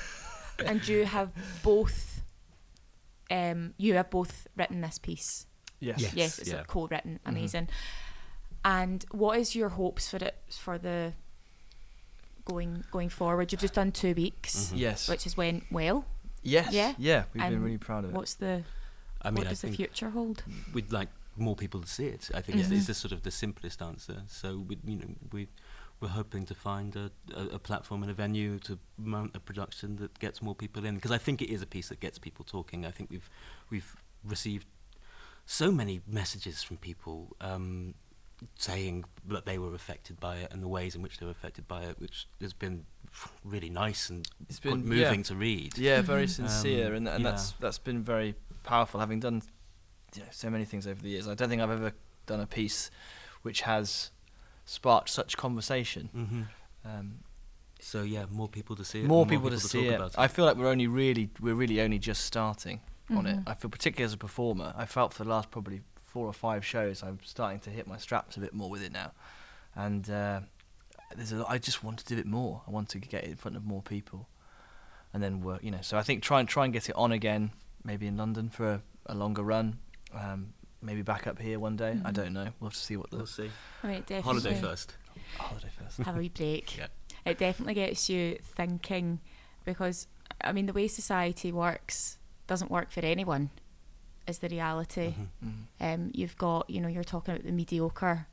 and 0.65 0.87
you 0.87 1.05
have 1.05 1.29
both 1.63 2.21
um 3.31 3.73
you 3.77 3.93
have 3.95 4.09
both 4.09 4.47
written 4.55 4.81
this 4.81 4.97
piece. 4.99 5.47
yes. 5.79 5.99
Yes. 6.01 6.13
Yes, 6.13 6.39
it's 6.39 6.49
yeah. 6.51 6.63
co-written. 6.67 7.19
Mm-hmm. 7.19 7.29
Amazing. 7.29 7.67
And 8.63 9.05
what 9.11 9.37
is 9.39 9.55
your 9.55 9.69
hopes 9.69 10.09
for 10.09 10.17
it 10.17 10.35
for 10.49 10.77
the 10.77 11.13
going 12.45 12.83
going 12.91 13.09
forward? 13.09 13.51
You've 13.51 13.61
just 13.61 13.73
done 13.75 13.91
two 13.91 14.13
weeks, 14.13 14.71
Mhm. 14.73 14.77
Yes. 14.79 15.09
which 15.09 15.23
has 15.23 15.35
went 15.37 15.63
well. 15.71 16.05
yes. 16.43 16.71
Yeah? 16.71 16.93
Yeah. 16.97 17.23
We've 17.33 17.43
been 17.43 17.61
really 17.63 17.77
proud 17.77 18.03
of 18.05 18.11
it. 18.11 18.15
What's 18.15 18.35
the 18.35 18.63
I 19.21 19.29
mean, 19.31 19.37
what 19.39 19.47
I 19.47 19.49
does 19.51 19.61
the 19.61 19.71
future 19.71 20.09
hold? 20.11 20.43
we'd 20.73 20.91
like 20.91 21.09
more 21.37 21.55
people 21.55 21.81
to 21.81 21.87
see 21.87 22.05
it. 22.05 22.29
I 22.33 22.41
think 22.41 22.59
it's, 22.59 22.69
Mhm. 22.69 22.77
it's 22.77 22.87
the 22.87 22.93
sort 22.93 23.11
of 23.11 23.23
the 23.23 23.31
simplest 23.31 23.81
answer. 23.81 24.23
So 24.27 24.59
we, 24.59 24.77
you 24.85 24.95
know, 24.97 25.15
we 25.31 25.47
we're 26.05 26.11
hoping 26.11 26.45
to 26.45 26.53
find 26.55 26.95
a, 26.95 27.11
a, 27.35 27.55
a 27.55 27.59
platform 27.59 28.03
and 28.03 28.11
a 28.11 28.13
venue 28.13 28.59
to 28.59 28.77
mount 28.97 29.35
a 29.35 29.39
production 29.39 29.95
that 29.97 30.17
gets 30.19 30.41
more 30.41 30.53
people 30.55 30.85
in 30.85 30.95
because 30.95 31.11
I 31.11 31.17
think 31.17 31.41
it 31.41 31.49
is 31.49 31.61
a 31.61 31.65
piece 31.65 31.89
that 31.89 31.99
gets 31.99 32.17
people 32.19 32.45
talking. 32.45 32.85
I 32.85 32.91
think 32.91 33.09
we've 33.09 33.29
we've 33.71 33.95
received 34.23 34.67
so 35.45 35.71
many 35.71 36.01
messages 36.07 36.61
from 36.63 36.77
people 36.77 37.35
um, 37.41 37.95
saying 38.57 39.05
that 39.27 39.45
they 39.45 39.57
were 39.57 39.73
affected 39.73 40.19
by 40.19 40.37
it 40.37 40.51
and 40.53 40.61
the 40.61 40.67
ways 40.67 40.95
in 40.95 41.01
which 41.01 41.17
they 41.17 41.25
were 41.25 41.31
affected 41.31 41.67
by 41.67 41.81
it, 41.83 41.99
which 41.99 42.27
has 42.41 42.53
been 42.53 42.85
really 43.43 43.69
nice 43.69 44.09
and 44.09 44.27
It's 44.49 44.59
been- 44.59 44.85
moving 44.85 45.19
yeah. 45.21 45.23
to 45.31 45.35
read. 45.35 45.77
Yeah, 45.77 46.01
very 46.01 46.27
sincere, 46.27 46.87
Um, 46.87 46.95
and 46.97 47.07
and 47.07 47.23
yeah. 47.23 47.31
that's 47.31 47.51
that's 47.53 47.79
been 47.79 48.03
very 48.03 48.35
powerful. 48.63 48.99
Having 48.99 49.21
done 49.21 49.41
you 50.15 50.21
know, 50.21 50.27
so 50.31 50.49
many 50.49 50.65
things 50.65 50.85
over 50.87 51.01
the 51.01 51.09
years, 51.09 51.27
I 51.27 51.33
don't 51.33 51.49
think 51.49 51.61
I've 51.61 51.71
ever 51.81 51.93
done 52.27 52.41
a 52.41 52.47
piece 52.47 52.91
which 53.43 53.61
has 53.61 54.11
sparked 54.65 55.09
such 55.09 55.37
conversation. 55.37 56.09
hmm 56.13 56.41
Um, 56.89 57.19
So 57.79 58.01
yeah, 58.03 58.25
more 58.31 58.47
people 58.47 58.75
to 58.75 58.83
see 58.85 59.01
it. 59.01 59.05
more 59.07 59.21
and 59.23 59.29
people 59.29 59.49
to 59.49 59.59
see 59.59 59.79
talk 59.83 59.91
it. 59.93 59.95
about 59.95 60.17
I 60.17 60.27
feel 60.27 60.45
like 60.45 60.57
we're 60.57 60.69
only 60.71 60.87
really 60.87 61.29
we're 61.39 61.55
really 61.55 61.79
only 61.81 61.99
just 61.99 62.25
starting 62.25 62.79
on 63.09 63.25
it. 63.27 63.37
Mhm. 63.37 63.43
I 63.47 63.53
feel 63.53 63.69
particularly 63.69 64.05
as 64.05 64.13
a 64.13 64.17
performer, 64.17 64.73
I 64.75 64.85
felt 64.85 65.13
for 65.13 65.23
the 65.23 65.29
last 65.29 65.51
probably 65.51 65.81
four 66.03 66.25
or 66.27 66.33
five 66.33 66.65
shows, 66.65 67.03
I'm 67.03 67.19
starting 67.23 67.59
to 67.61 67.69
hit 67.69 67.85
my 67.87 67.97
straps 67.97 68.37
a 68.37 68.39
bit 68.39 68.53
more 68.53 68.69
with 68.69 68.81
it 68.81 68.91
now, 68.91 69.11
and 69.75 70.09
uh, 70.09 70.39
there's 71.15 71.31
a 71.33 71.37
lot, 71.37 71.49
I 71.49 71.57
just 71.59 71.83
want 71.83 71.99
to 71.99 72.05
do 72.15 72.17
it 72.19 72.25
more. 72.25 72.61
I 72.67 72.71
want 72.71 72.89
to 72.89 72.99
get 72.99 73.23
it 73.25 73.29
in 73.29 73.35
front 73.35 73.57
of 73.57 73.63
more 73.65 73.81
people, 73.83 74.27
and 75.13 75.21
then 75.21 75.41
work. 75.41 75.61
You 75.63 75.71
know, 75.71 75.81
so 75.81 75.97
I 75.97 76.03
think 76.03 76.23
try 76.23 76.39
and 76.39 76.49
try 76.49 76.63
and 76.65 76.73
get 76.73 76.89
it 76.89 76.95
on 76.95 77.11
again, 77.11 77.51
maybe 77.83 78.07
in 78.07 78.17
London 78.17 78.49
for 78.49 78.65
a, 78.75 78.81
a 79.05 79.13
longer 79.15 79.43
run. 79.43 79.77
Um, 80.13 80.53
maybe 80.85 81.01
back 81.01 81.27
up 81.27 81.39
here 81.39 81.59
one 81.59 81.75
day. 81.75 81.91
I 82.03 82.11
Mhm. 82.11 82.13
don't 82.13 82.33
know. 82.33 82.47
We'll 82.59 82.69
have 82.69 82.73
to 82.77 82.79
see 82.79 82.95
what 82.97 83.09
the 83.09 83.17
We'll 83.17 83.25
see. 83.25 83.49
I 83.83 83.87
mean, 83.87 84.01
definitely 84.01 84.21
Holiday 84.21 84.61
first. 84.61 84.95
holiday 85.37 85.69
first. 85.79 85.97
have 85.97 86.15
a 86.15 86.19
wee 86.19 86.29
break. 86.29 86.77
Yeah. 86.77 86.87
It 87.25 87.39
definitely 87.39 87.73
gets 87.73 88.07
you 88.09 88.37
thinking 88.41 89.19
because 89.65 90.07
I 90.41 90.51
mean 90.51 90.67
the 90.67 90.73
way 90.73 90.87
society 90.87 91.51
works 91.51 92.19
doesn't 92.47 92.69
work 92.69 92.91
for 92.91 92.99
anyone. 93.01 93.49
Is 94.27 94.39
the 94.39 94.49
reality. 94.49 95.13
Mhm. 95.13 95.27
Mm. 95.43 95.93
Um, 95.93 96.11
you've 96.13 96.35
got, 96.37 96.67
you 96.69 96.81
know, 96.81 96.87
you're 96.87 97.03
talking 97.03 97.33
about 97.35 97.45
the 97.45 97.51
mediocre 97.51 98.27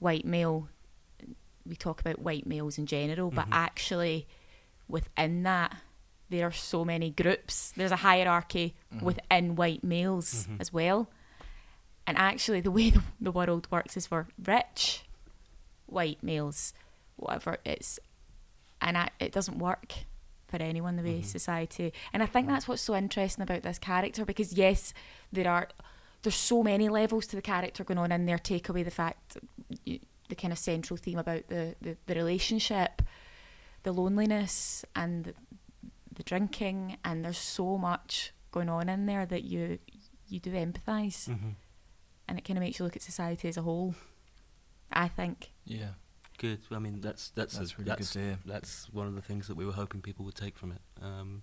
white 0.00 0.24
male. 0.24 0.68
We 1.64 1.76
talk 1.76 2.00
about 2.00 2.18
white 2.20 2.46
males 2.46 2.78
in 2.78 2.86
general, 2.86 3.30
but 3.30 3.46
Mhm. 3.46 3.52
actually, 3.52 4.26
within 4.88 5.42
that, 5.44 5.76
there 6.30 6.46
are 6.46 6.52
so 6.52 6.84
many 6.84 7.10
groups. 7.10 7.72
There's 7.76 7.92
a 7.92 7.96
hierarchy 7.96 8.74
Mhm. 8.92 9.02
within 9.02 9.54
white 9.56 9.82
males 9.84 10.46
Mhm. 10.48 10.60
as 10.60 10.72
well. 10.72 11.08
And 12.06 12.16
actually, 12.16 12.60
the 12.60 12.70
way 12.70 12.92
the, 13.20 13.32
world 13.32 13.68
works 13.70 13.96
is 13.96 14.06
for 14.06 14.28
rich 14.44 15.04
white 15.86 16.22
males, 16.22 16.72
whatever. 17.16 17.58
It's 17.64 17.98
and 18.80 18.96
I, 18.98 19.10
it 19.18 19.32
doesn't 19.32 19.58
work 19.58 19.94
for 20.48 20.62
anyone 20.62 20.96
the 20.96 21.02
way 21.02 21.22
society. 21.22 21.92
And 22.12 22.22
I 22.22 22.26
think 22.26 22.46
that's 22.48 22.68
what's 22.68 22.82
so 22.82 22.94
interesting 22.94 23.42
about 23.42 23.62
this 23.62 23.78
character 23.78 24.24
because 24.24 24.52
yes, 24.52 24.94
there 25.32 25.50
are 25.50 25.68
there's 26.22 26.36
so 26.36 26.62
many 26.62 26.88
levels 26.88 27.26
to 27.28 27.36
the 27.36 27.42
character 27.42 27.84
going 27.84 27.98
on 27.98 28.12
in 28.12 28.26
there. 28.26 28.38
Take 28.38 28.68
away 28.68 28.82
the 28.82 28.90
fact 28.90 29.38
the 29.84 30.34
kind 30.34 30.52
of 30.52 30.58
central 30.58 30.96
theme 30.96 31.18
about 31.18 31.48
the 31.48 31.74
the, 31.80 31.96
the 32.06 32.14
relationship, 32.14 33.02
the 33.82 33.92
loneliness, 33.92 34.84
and 34.94 35.24
the, 35.24 35.34
the 36.14 36.22
drinking, 36.22 36.96
and 37.04 37.24
there's 37.24 37.38
so 37.38 37.78
much 37.78 38.32
going 38.50 38.68
on 38.68 38.88
in 38.88 39.06
there 39.06 39.26
that 39.26 39.44
you 39.44 39.78
you 40.28 40.40
do 40.40 40.52
empathize, 40.52 41.28
Mm-hmm. 41.28 41.50
And 42.28 42.38
it 42.38 42.44
kind 42.44 42.56
of 42.58 42.62
makes 42.62 42.78
you 42.78 42.84
look 42.84 42.96
at 42.96 43.02
society 43.02 43.48
as 43.48 43.56
a 43.56 43.62
whole. 43.62 43.94
I 44.92 45.08
think. 45.08 45.50
Yeah, 45.64 45.90
Good. 46.38 46.60
I 46.70 46.78
mean, 46.78 47.00
that's 47.00 47.30
that's 47.30 47.58
that's 47.58 47.72
a- 47.72 47.76
really 47.76 47.90
good 47.90 47.98
that's, 47.98 48.12
to 48.12 48.18
hear. 48.20 48.38
that's 48.46 48.92
one 48.92 49.06
of 49.06 49.14
the 49.14 49.22
things 49.22 49.48
that 49.48 49.56
we 49.56 49.64
were 49.66 49.72
hoping 49.72 50.00
people 50.00 50.24
would 50.24 50.34
take 50.36 50.56
from 50.56 50.72
it, 50.72 50.80
um, 51.02 51.42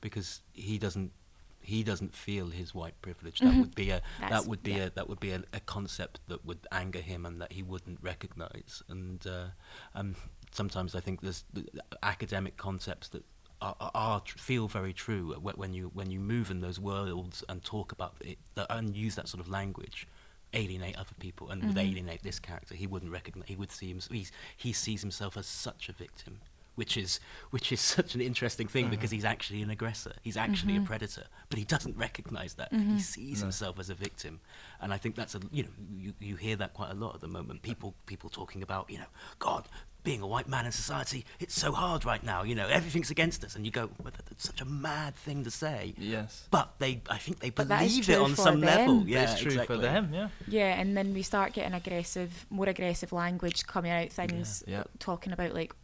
because 0.00 0.40
he 0.52 0.78
doesn't 0.78 1.12
he 1.60 1.82
doesn't 1.82 2.14
feel 2.14 2.48
his 2.50 2.72
white 2.74 3.00
privilege. 3.02 3.40
That 3.40 3.52
Mhm. 3.52 3.60
would 3.60 3.74
be 3.74 3.90
a 3.90 4.00
That's- 4.20 4.30
that 4.42 4.48
would 4.48 4.62
be 4.62 4.72
yeah. 4.72 4.84
a 4.84 4.90
that 4.90 5.08
would 5.08 5.20
be 5.20 5.32
a, 5.32 5.42
a 5.52 5.60
concept 5.60 6.20
that 6.28 6.44
would 6.44 6.66
anger 6.70 7.00
him 7.00 7.26
and 7.26 7.40
that 7.40 7.52
he 7.52 7.62
wouldn't 7.62 8.00
recognise. 8.02 8.82
And 8.88 9.26
uh, 9.26 9.48
um, 9.94 10.14
sometimes 10.52 10.94
I 10.94 11.00
think 11.00 11.20
there's 11.20 11.44
th- 11.54 11.66
academic 12.02 12.56
concepts 12.56 13.08
that. 13.08 13.24
Are, 13.60 13.74
are, 13.80 13.90
are 13.94 14.22
feel 14.24 14.68
very 14.68 14.92
true 14.92 15.34
when 15.34 15.74
you 15.74 15.90
when 15.92 16.10
you 16.10 16.20
move 16.20 16.50
in 16.50 16.60
those 16.60 16.78
worlds 16.78 17.42
and 17.48 17.64
talk 17.64 17.90
about 17.90 18.14
it 18.20 18.38
that, 18.54 18.66
and 18.70 18.96
use 18.96 19.16
that 19.16 19.26
sort 19.26 19.40
of 19.40 19.48
language 19.48 20.06
alienate 20.54 20.96
other 20.96 21.14
people 21.18 21.50
and 21.50 21.62
would 21.62 21.76
Mhm. 21.76 21.90
alienate 21.90 22.22
this 22.22 22.38
character. 22.38 22.74
He 22.74 22.86
wouldn't 22.86 23.12
recognize. 23.12 23.48
He 23.48 23.56
would 23.56 23.72
see 23.72 23.90
him. 23.90 24.00
He's, 24.10 24.32
he 24.56 24.72
sees 24.72 25.00
himself 25.02 25.36
as 25.36 25.46
such 25.46 25.88
a 25.88 25.92
victim, 25.92 26.40
which 26.74 26.96
is 26.96 27.20
which 27.50 27.72
is 27.72 27.80
such 27.96 28.14
an 28.14 28.20
interesting 28.20 28.68
thing 28.68 28.88
because 28.88 29.10
uh-huh. 29.10 29.16
he's 29.16 29.24
actually 29.24 29.62
an 29.62 29.70
aggressor. 29.70 30.14
He's 30.22 30.36
actually 30.36 30.74
a 30.74 30.76
mm-hmm. 30.76 30.86
predator, 30.86 31.26
but 31.50 31.58
he 31.58 31.64
doesn't 31.64 31.96
recognize 31.96 32.54
that. 32.54 32.68
He 32.70 32.78
mm-hmm. 32.78 32.98
sees 32.98 33.40
No. 33.40 33.46
himself 33.46 33.78
as 33.78 33.90
a 33.90 33.94
victim, 33.94 34.40
and 34.80 34.92
I 34.92 34.96
think 34.96 35.16
that's 35.16 35.34
a 35.34 35.40
you 35.50 35.64
know 35.64 35.70
you, 35.96 36.14
you 36.20 36.36
hear 36.36 36.56
that 36.56 36.74
quite 36.74 36.90
a 36.90 36.94
lot 36.94 37.14
at 37.14 37.20
the 37.20 37.28
moment. 37.28 37.62
People 37.62 37.94
people 38.06 38.30
talking 38.30 38.62
about 38.62 38.88
you 38.88 38.98
know 38.98 39.10
God. 39.38 39.68
Being 40.04 40.22
a 40.22 40.26
white 40.26 40.48
man 40.48 40.64
in 40.64 40.72
society, 40.72 41.26
it's 41.38 41.54
so 41.54 41.72
hard 41.72 42.04
right 42.04 42.22
now. 42.22 42.42
You 42.42 42.54
know, 42.54 42.66
everything's 42.68 43.10
against 43.10 43.44
us, 43.44 43.56
and 43.56 43.66
you 43.66 43.70
go, 43.70 43.90
well, 44.02 44.12
that's 44.28 44.44
such 44.46 44.60
a 44.60 44.64
mad 44.64 45.14
thing 45.16 45.44
to 45.44 45.50
say. 45.50 45.94
yes, 45.98 46.46
But 46.50 46.72
they, 46.78 47.02
I 47.10 47.18
think 47.18 47.40
they 47.40 47.50
But 47.50 47.68
that 47.68 47.82
is 47.82 47.92
believe 48.06 48.10
it 48.10 48.18
on 48.22 48.30
for 48.30 48.42
some 48.42 48.60
level. 48.60 49.06
Yeah, 49.06 49.24
it's 49.30 49.40
true 49.40 49.50
exactly. 49.50 49.76
for 49.76 49.82
them. 49.82 50.10
Yeah, 50.14 50.28
Yeah, 50.46 50.80
and 50.80 50.96
then 50.96 51.12
we 51.12 51.22
start 51.22 51.52
getting 51.52 51.74
aggressive, 51.74 52.46
more 52.48 52.68
aggressive 52.68 53.12
language 53.12 53.66
coming 53.66 53.90
out, 53.92 54.10
things 54.10 54.62
Yeah. 54.66 54.84
talking 54.98 55.32
about 55.32 55.52
like 55.52 55.74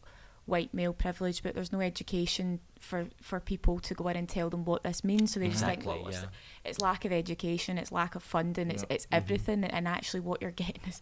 white 0.46 0.72
male 0.74 0.92
privilege, 0.92 1.42
but 1.42 1.54
there's 1.54 1.72
no 1.72 1.80
education 1.80 2.60
for 2.78 3.06
for 3.20 3.40
people 3.40 3.78
to 3.80 3.94
go 3.94 4.08
in 4.08 4.16
and 4.16 4.28
tell 4.28 4.50
them 4.50 4.64
what 4.64 4.82
this 4.84 5.02
means. 5.02 5.32
So 5.32 5.40
they 5.40 5.48
just 5.48 5.64
think, 5.64 5.78
Exactly, 5.78 6.00
well, 6.00 6.08
it's, 6.08 6.20
yeah. 6.22 6.28
it's 6.64 6.80
lack 6.80 7.04
of 7.04 7.12
education, 7.12 7.78
it's 7.78 7.90
lack 7.90 8.14
of 8.14 8.22
funding, 8.22 8.70
it's 8.70 8.82
Yeah. 8.88 8.94
it's 8.94 9.06
mm-hmm. 9.06 9.14
everything, 9.16 9.64
and 9.64 9.88
actually 9.88 10.20
what 10.20 10.40
you're 10.42 10.50
getting 10.64 10.82
is. 10.86 11.00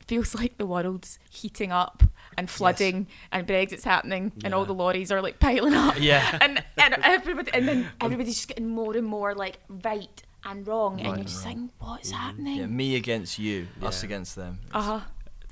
It 0.00 0.04
feels 0.06 0.34
like 0.34 0.56
the 0.58 0.66
world's 0.66 1.18
heating 1.30 1.72
up 1.72 2.02
and 2.38 2.48
flooding, 2.50 3.06
and 3.32 3.46
Brexit's 3.46 3.84
happening, 3.84 4.32
and 4.44 4.54
all 4.54 4.64
the 4.64 4.74
lorries 4.74 5.10
are 5.10 5.22
like 5.22 5.38
piling 5.40 5.74
up, 5.74 5.96
Yeah. 6.00 6.38
and 6.40 6.62
and 6.78 6.94
everybody, 7.02 7.50
and 7.54 7.66
then 7.68 7.88
everybody's 8.00 8.34
just 8.36 8.48
getting 8.48 8.68
more 8.68 8.96
and 8.96 9.06
more 9.06 9.34
like 9.34 9.58
right 9.68 10.22
and 10.44 10.66
wrong, 10.66 10.96
Right 10.96 11.06
and 11.06 11.16
you're 11.16 11.24
just 11.24 11.44
wrong. 11.44 11.54
saying, 11.54 11.70
what's 11.78 12.12
Mhm. 12.12 12.16
happening? 12.16 12.56
yeah. 12.58 12.66
Me 12.66 12.94
against 12.96 13.38
you, 13.38 13.66
us 13.82 14.02
against 14.02 14.36
them. 14.36 14.58
It's 14.66 14.74
Uh 14.74 14.82
huh. 14.82 15.00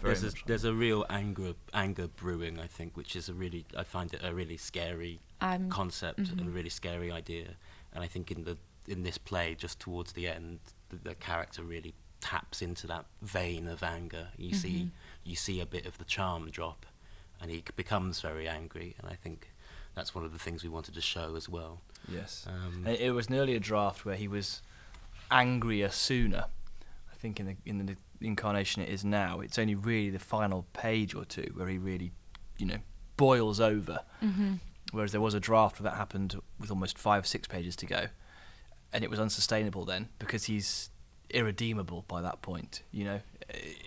there's 0.03 0.23
a, 0.25 0.33
there's 0.47 0.65
a 0.65 0.75
real 0.75 1.05
anger 1.09 1.55
anger 1.73 2.07
brewing, 2.09 2.59
I 2.61 2.67
think, 2.67 2.97
which 2.97 3.17
is 3.17 3.29
a 3.29 3.35
really 3.35 3.65
I 3.77 3.83
find 3.85 4.13
it 4.15 4.21
a 4.23 4.33
really 4.35 4.57
scary 4.59 5.21
Um, 5.41 5.69
concept 5.71 6.21
mhm. 6.21 6.39
and 6.39 6.49
a 6.49 6.51
really 6.51 6.71
scary 6.71 7.11
idea. 7.11 7.57
And 7.93 8.05
I 8.05 8.09
think 8.09 8.31
in 8.31 8.45
the 8.45 8.57
in 8.87 9.03
this 9.03 9.17
play, 9.19 9.55
just 9.55 9.81
towards 9.81 10.13
the 10.13 10.29
end, 10.29 10.59
the, 10.91 10.97
the 10.97 11.15
character 11.15 11.63
really 11.63 11.95
taps 12.25 12.63
into 12.63 12.87
that 12.87 13.05
vein 13.23 13.69
of 13.69 13.83
anger. 13.83 14.29
You 14.39 14.55
see 14.55 14.77
Mhm. 14.85 14.91
you 15.25 15.37
see 15.37 15.61
a 15.61 15.67
bit 15.67 15.85
of 15.87 15.99
the 15.99 16.05
charm 16.05 16.51
drop, 16.51 16.87
and 17.41 17.51
he 17.51 17.63
becomes 17.77 18.21
very 18.21 18.47
angry. 18.49 18.95
And 18.99 19.07
I 19.09 19.15
think 19.15 19.53
that's 19.95 20.15
one 20.15 20.25
of 20.25 20.33
the 20.33 20.39
things 20.39 20.63
we 20.63 20.69
wanted 20.71 20.95
to 20.95 21.01
show 21.01 21.35
as 21.37 21.49
well. 21.49 21.81
yes. 22.09 22.47
Um, 22.47 22.85
And 22.87 22.97
it 22.97 23.13
was 23.13 23.29
an 23.29 23.35
earlier 23.35 23.59
draft 23.59 24.05
where 24.07 24.17
he 24.17 24.29
was 24.29 24.63
angrier 25.31 25.91
sooner. 25.91 26.45
I 27.13 27.15
think 27.17 27.41
in 27.41 27.47
the 27.47 27.57
in 27.65 27.87
the 27.87 27.97
incarnation 28.21 28.83
it 28.83 28.89
is 28.89 29.05
now, 29.05 29.41
it's 29.41 29.59
only 29.59 29.75
really 29.75 30.11
the 30.11 30.19
final 30.19 30.63
page 30.73 31.15
or 31.15 31.25
two 31.25 31.51
where 31.55 31.69
he 31.69 31.79
really, 31.79 32.13
you 32.59 32.67
know, 32.67 32.79
boils 33.17 33.61
over. 33.61 34.01
Mm-hmm. 34.23 34.55
Whereas 34.93 35.13
there 35.13 35.21
was 35.21 35.35
a 35.35 35.41
draft 35.41 35.81
where 35.81 35.91
that 35.91 35.97
happened 35.97 36.41
with 36.59 36.71
almost 36.71 36.97
five, 36.99 37.27
six 37.27 37.49
pages 37.49 37.75
to 37.77 37.87
go, 37.87 38.09
and 38.93 39.03
it 39.05 39.11
was 39.11 39.19
unsustainable 39.21 39.85
then 39.85 40.09
because 40.19 40.45
he's 40.45 40.91
irredeemable 41.35 42.05
by 42.09 42.23
that 42.23 42.41
point. 42.43 42.83
You 42.93 43.05
know, 43.05 43.21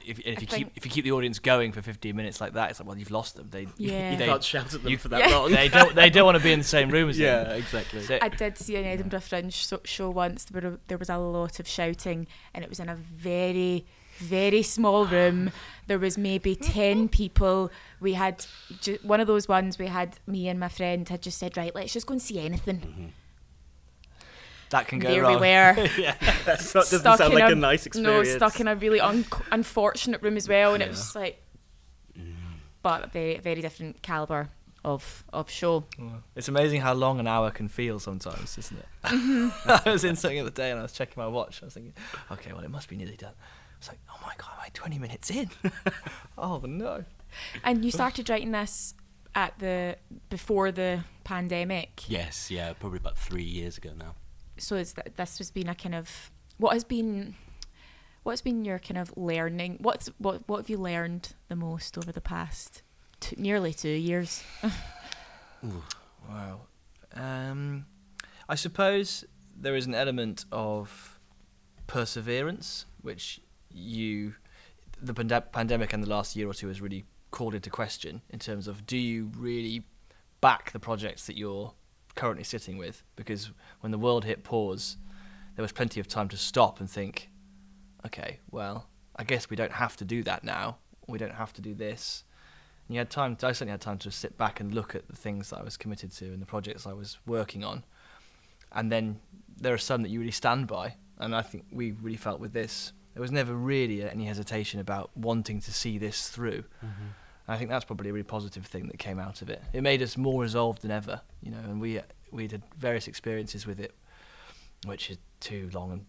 if, 0.06 0.18
and 0.20 0.28
if 0.28 0.42
you 0.42 0.48
think- 0.48 0.50
keep 0.52 0.72
if 0.76 0.86
you 0.86 0.92
keep 0.92 1.04
the 1.04 1.12
audience 1.14 1.40
going 1.40 1.72
for 1.72 1.82
15 1.82 2.16
minutes 2.16 2.40
like 2.40 2.54
that, 2.54 2.70
it's 2.70 2.80
like 2.80 2.88
well 2.88 2.98
you've 2.98 3.12
lost 3.12 3.36
them. 3.36 3.48
They 3.50 3.68
Yeah. 3.78 4.12
You 4.12 4.18
they, 4.18 4.26
can't 4.26 4.44
shout 4.44 4.74
at 4.74 4.84
them 4.84 4.92
you- 4.92 4.98
for 4.98 5.08
that 5.10 5.30
Yeah. 5.30 5.36
long. 5.38 5.52
they 5.52 5.68
don't 5.68 5.96
they 5.96 6.10
don't 6.10 6.26
want 6.26 6.38
to 6.38 6.44
be 6.44 6.52
in 6.52 6.60
the 6.60 6.66
same 6.66 6.90
room 6.90 7.10
as 7.10 7.18
you. 7.20 7.26
yeah, 7.26 7.44
them. 7.46 7.58
exactly. 7.58 8.02
So- 8.04 8.20
I 8.22 8.30
did 8.30 8.58
see 8.58 8.76
an 8.76 8.86
Edinburgh 8.86 9.22
Fringe 9.22 9.68
show 9.86 10.10
once 10.10 10.46
where 10.52 10.78
there 10.88 10.98
was 10.98 11.10
a 11.10 11.18
lot 11.18 11.60
of 11.60 11.68
shouting, 11.68 12.28
and 12.54 12.64
it 12.64 12.70
was 12.70 12.80
in 12.80 12.90
a 12.90 12.96
very, 12.96 13.86
very 14.20 14.62
small 14.64 15.06
room. 15.06 15.52
There 15.88 16.00
was 16.00 16.18
maybe 16.18 16.56
ten 16.56 17.08
people. 17.22 17.72
We 18.00 18.14
had 18.14 18.46
ju- 18.82 19.00
one 19.04 19.20
of 19.22 19.28
those 19.28 19.48
ones. 19.48 19.80
We 19.80 19.88
had 19.88 20.20
me 20.28 20.48
and 20.50 20.60
my 20.60 20.70
friend 20.70 21.08
had 21.10 21.22
just 21.22 21.38
said, 21.40 21.58
right, 21.58 21.74
let's 21.74 21.94
just 21.94 22.06
go 22.08 22.14
and 22.14 22.22
see 22.22 22.40
anything. 22.40 22.80
Mm-hmm. 22.80 23.06
That 24.70 24.88
can 24.88 25.00
go 25.00 25.10
there 25.10 25.22
wrong. 25.24 25.34
we 25.36 25.40
were. 25.40 25.88
yeah, 25.98 26.16
that's 26.46 26.74
not, 26.76 26.82
doesn't 26.86 27.00
Stuck 27.00 27.18
sound 27.20 27.34
like 27.34 27.50
a- 27.50 27.54
a, 27.54 27.56
nice 27.56 27.88
No, 27.96 28.24
stuck 28.24 28.60
in 28.60 28.68
a 28.68 28.76
really 28.76 29.00
un- 29.00 29.26
unfortunate 29.52 30.22
room 30.22 30.38
as 30.38 30.50
well, 30.50 30.74
and 30.74 30.84
it 30.84 30.90
was 30.90 31.00
just 31.00 31.16
like, 31.16 31.42
but 32.82 33.12
very, 33.12 33.38
very 33.40 33.62
different 33.62 34.02
caliber 34.02 34.50
of 34.84 35.24
of 35.34 35.50
show. 35.50 35.84
Well, 36.00 36.24
It's 36.36 36.48
amazing 36.48 36.82
how 36.82 36.94
long 36.94 37.20
an 37.20 37.28
hour 37.28 37.52
can 37.52 37.68
feel 37.68 38.00
sometimes, 38.00 38.58
isn't 38.58 38.78
it? 38.80 38.86
Mm-hmm. 39.04 39.70
I 39.88 39.92
was 39.92 40.04
in 40.04 40.16
something 40.16 40.38
the 40.38 40.42
other 40.42 40.52
day 40.52 40.72
and 40.72 40.80
I 40.80 40.84
was 40.84 40.94
checking 40.94 41.22
my 41.22 41.28
watch. 41.28 41.62
I 41.62 41.66
was 41.66 41.74
thinking, 41.74 41.94
okay, 42.32 42.54
well, 42.54 42.64
it 42.64 42.70
must 42.70 42.88
be 42.88 42.96
nearly 42.96 43.18
done. 43.18 43.34
I 43.34 43.78
was 43.80 43.88
like, 43.90 44.00
oh 44.10 44.18
my 44.26 44.34
god, 44.38 44.50
am 44.54 44.60
I 44.66 44.70
20 44.74 45.00
minutes 45.00 45.30
in? 45.32 45.50
oh 46.38 46.60
no. 46.66 47.04
And 47.64 47.84
you 47.84 47.92
started 47.92 48.30
writing 48.30 48.52
this 48.52 48.94
at 49.36 49.58
the 49.60 49.98
before 50.30 50.72
the 50.72 51.04
pandemic. 51.24 52.10
Yes, 52.10 52.50
yeah, 52.50 52.74
probably 52.74 52.98
about 52.98 53.18
three 53.18 53.44
years 53.44 53.78
ago 53.78 53.92
now. 53.98 54.16
So 54.58 54.76
is 54.76 54.94
that 54.94 55.16
this 55.18 55.38
has 55.38 55.52
been 55.52 55.70
a 55.70 55.76
kind 55.76 55.96
of 55.96 56.32
what 56.58 56.74
has 56.74 56.84
been 56.84 57.36
what's 58.24 58.42
been 58.42 58.66
your 58.66 58.80
kind 58.80 58.98
of 58.98 59.16
learning 59.16 59.78
what's 59.80 60.10
what 60.18 60.42
what 60.48 60.58
have 60.58 60.70
you 60.70 60.78
learned 60.78 61.34
the 61.48 61.56
most 61.56 61.98
over 61.98 62.12
the 62.12 62.22
past 62.22 62.82
two, 63.20 63.36
nearly 63.38 63.74
two 63.74 63.90
years 63.90 64.44
Ooh. 65.66 65.84
Wow. 66.30 66.62
Um, 67.14 67.86
I 68.50 68.56
suppose 68.56 69.26
there 69.56 69.76
is 69.76 69.86
an 69.86 69.96
element 69.96 70.46
of 70.52 71.20
perseverance, 71.88 72.86
which 73.02 73.40
you, 73.72 74.36
the 75.02 75.14
pande- 75.14 75.52
pandemic 75.52 75.94
and 75.94 76.04
the 76.04 76.10
last 76.10 76.36
year 76.36 76.50
or 76.50 76.54
two 76.54 76.68
has 76.68 76.82
really 76.82 77.06
called 77.32 77.54
into 77.54 77.70
question 77.70 78.22
in 78.30 78.40
terms 78.40 78.70
of 78.70 78.86
do 78.86 78.98
you 78.98 79.30
really 79.36 79.84
back 80.40 80.72
the 80.72 80.80
projects 80.80 81.28
that 81.28 81.38
you're 81.38 81.74
currently 82.18 82.44
sitting 82.44 82.78
with? 82.78 83.04
Because 83.16 83.52
when 83.80 83.92
the 83.92 83.98
world 83.98 84.26
hit 84.26 84.44
pause, 84.44 84.98
there 85.56 85.64
was 85.64 85.72
plenty 85.72 86.02
of 86.02 86.08
time 86.08 86.28
to 86.30 86.38
stop 86.38 86.82
and 86.82 86.90
think, 86.90 87.30
okay, 88.06 88.40
well, 88.52 88.90
I 89.16 89.24
guess 89.24 89.50
we 89.50 89.56
don't 89.56 89.72
have 89.72 89.96
to 89.98 90.06
do 90.06 90.24
that 90.24 90.44
now. 90.44 90.78
We 91.08 91.18
don't 91.18 91.34
have 91.34 91.54
to 91.54 91.62
do 91.62 91.74
this. 91.74 92.26
And 92.88 92.96
you 92.96 93.00
had 93.00 93.10
time. 93.10 93.38
I 93.42 93.52
certainly 93.52 93.72
had 93.72 93.82
time 93.82 93.98
to 94.00 94.12
sit 94.12 94.38
back 94.38 94.60
and 94.60 94.74
look 94.74 94.94
at 94.96 95.08
the 95.08 95.16
things 95.16 95.50
that 95.50 95.60
I 95.60 95.64
was 95.64 95.78
committed 95.78 96.12
to 96.14 96.26
and 96.26 96.42
the 96.42 96.46
projects 96.46 96.86
I 96.86 96.94
was 96.94 97.18
working 97.26 97.64
on. 97.64 97.86
And 98.72 98.92
then 98.92 99.20
there 99.56 99.74
are 99.74 99.78
some 99.78 100.02
that 100.02 100.10
you 100.10 100.20
really 100.20 100.32
stand 100.32 100.68
by, 100.68 100.96
and 101.18 101.36
I 101.36 101.42
think 101.42 101.66
we 101.72 101.92
really 101.92 102.18
felt 102.18 102.40
with 102.40 102.54
this. 102.54 102.94
There 103.14 103.22
was 103.22 103.32
never 103.32 103.54
really 103.54 104.08
any 104.08 104.26
hesitation 104.26 104.80
about 104.80 105.10
wanting 105.16 105.62
to 105.62 105.74
see 105.74 105.98
this 105.98 106.30
through. 106.30 106.64
Mm-hmm. 106.86 107.08
And 107.48 107.56
I 107.56 107.58
think 107.58 107.70
that's 107.70 107.86
probably 107.86 108.10
a 108.10 108.14
really 108.14 108.24
positive 108.24 108.66
thing 108.66 108.88
that 108.88 108.98
came 109.00 109.20
out 109.20 109.42
of 109.42 109.50
it. 109.50 109.62
It 109.74 109.82
made 109.82 110.02
us 110.02 110.18
more 110.18 110.42
resolved 110.42 110.82
than 110.82 110.92
ever, 110.92 111.22
you 111.42 111.52
know. 111.52 111.60
And 111.60 111.80
we 111.80 112.02
we 112.32 112.48
had 112.48 112.62
various 112.78 113.08
experiences 113.08 113.66
with 113.66 113.80
it, 113.80 113.96
which 114.86 115.10
is 115.10 115.18
too 115.40 115.70
long 115.74 115.92
and 115.92 116.06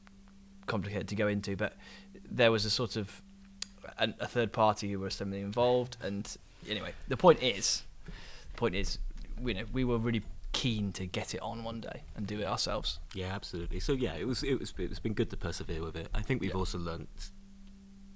complicated 0.66 1.08
to 1.08 1.14
go 1.14 1.28
into. 1.28 1.56
But 1.56 1.74
there 2.30 2.50
was 2.50 2.64
a 2.64 2.70
sort 2.70 2.96
of 2.96 3.22
a, 3.98 4.08
a 4.20 4.26
third 4.26 4.52
party 4.52 4.90
who 4.90 4.98
were 4.98 5.10
suddenly 5.10 5.40
involved, 5.40 5.96
and 6.02 6.28
anyway, 6.68 6.92
the 7.06 7.16
point 7.16 7.42
is, 7.42 7.82
the 8.06 8.56
point 8.56 8.74
is, 8.74 8.98
you 9.44 9.54
know, 9.54 9.64
we 9.72 9.84
were 9.84 9.98
really 9.98 10.22
keen 10.52 10.90
to 10.92 11.06
get 11.06 11.34
it 11.34 11.40
on 11.42 11.62
one 11.62 11.80
day 11.80 12.02
and 12.16 12.26
do 12.26 12.40
it 12.40 12.46
ourselves. 12.46 12.98
Yeah, 13.14 13.26
absolutely. 13.34 13.78
So 13.80 13.92
yeah, 13.92 14.14
it 14.14 14.26
was 14.26 14.42
it 14.42 14.58
was 14.58 14.74
it's 14.76 14.98
been 14.98 15.14
good 15.14 15.30
to 15.30 15.36
persevere 15.36 15.82
with 15.84 15.94
it. 15.94 16.08
I 16.14 16.20
think 16.22 16.40
we've 16.40 16.50
Yeah. 16.50 16.56
also 16.56 16.78
learnt 16.78 17.08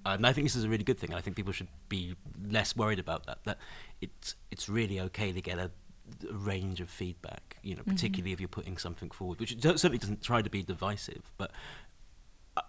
and 0.05 0.27
I 0.27 0.33
think 0.33 0.47
this 0.47 0.57
is 0.57 0.65
a 0.65 0.69
really 0.69 0.85
good 0.85 0.99
thing. 0.99 1.11
And 1.11 1.19
I 1.19 1.21
think 1.21 1.37
people 1.37 1.53
should 1.53 1.69
be 1.88 2.15
less 2.49 2.77
worried 2.77 2.99
about 2.99 3.27
that. 3.27 3.38
That 3.45 3.59
it's 4.01 4.35
it's 4.51 4.69
really 4.69 5.01
okay 5.01 5.33
to 5.33 5.41
get 5.41 5.59
a, 5.59 5.71
a 6.29 6.35
range 6.35 6.81
of 6.81 6.91
feedback. 6.91 7.57
You 7.62 7.77
know, 7.77 7.83
mm-hmm. 7.83 7.93
particularly 7.93 8.33
if 8.33 8.41
you're 8.41 8.49
putting 8.49 8.79
something 8.79 9.11
forward, 9.11 9.41
which 9.41 9.57
certainly 9.62 9.99
doesn't 9.99 10.23
try 10.23 10.43
to 10.43 10.51
be 10.51 10.62
divisive, 10.62 11.33
but. 11.37 11.51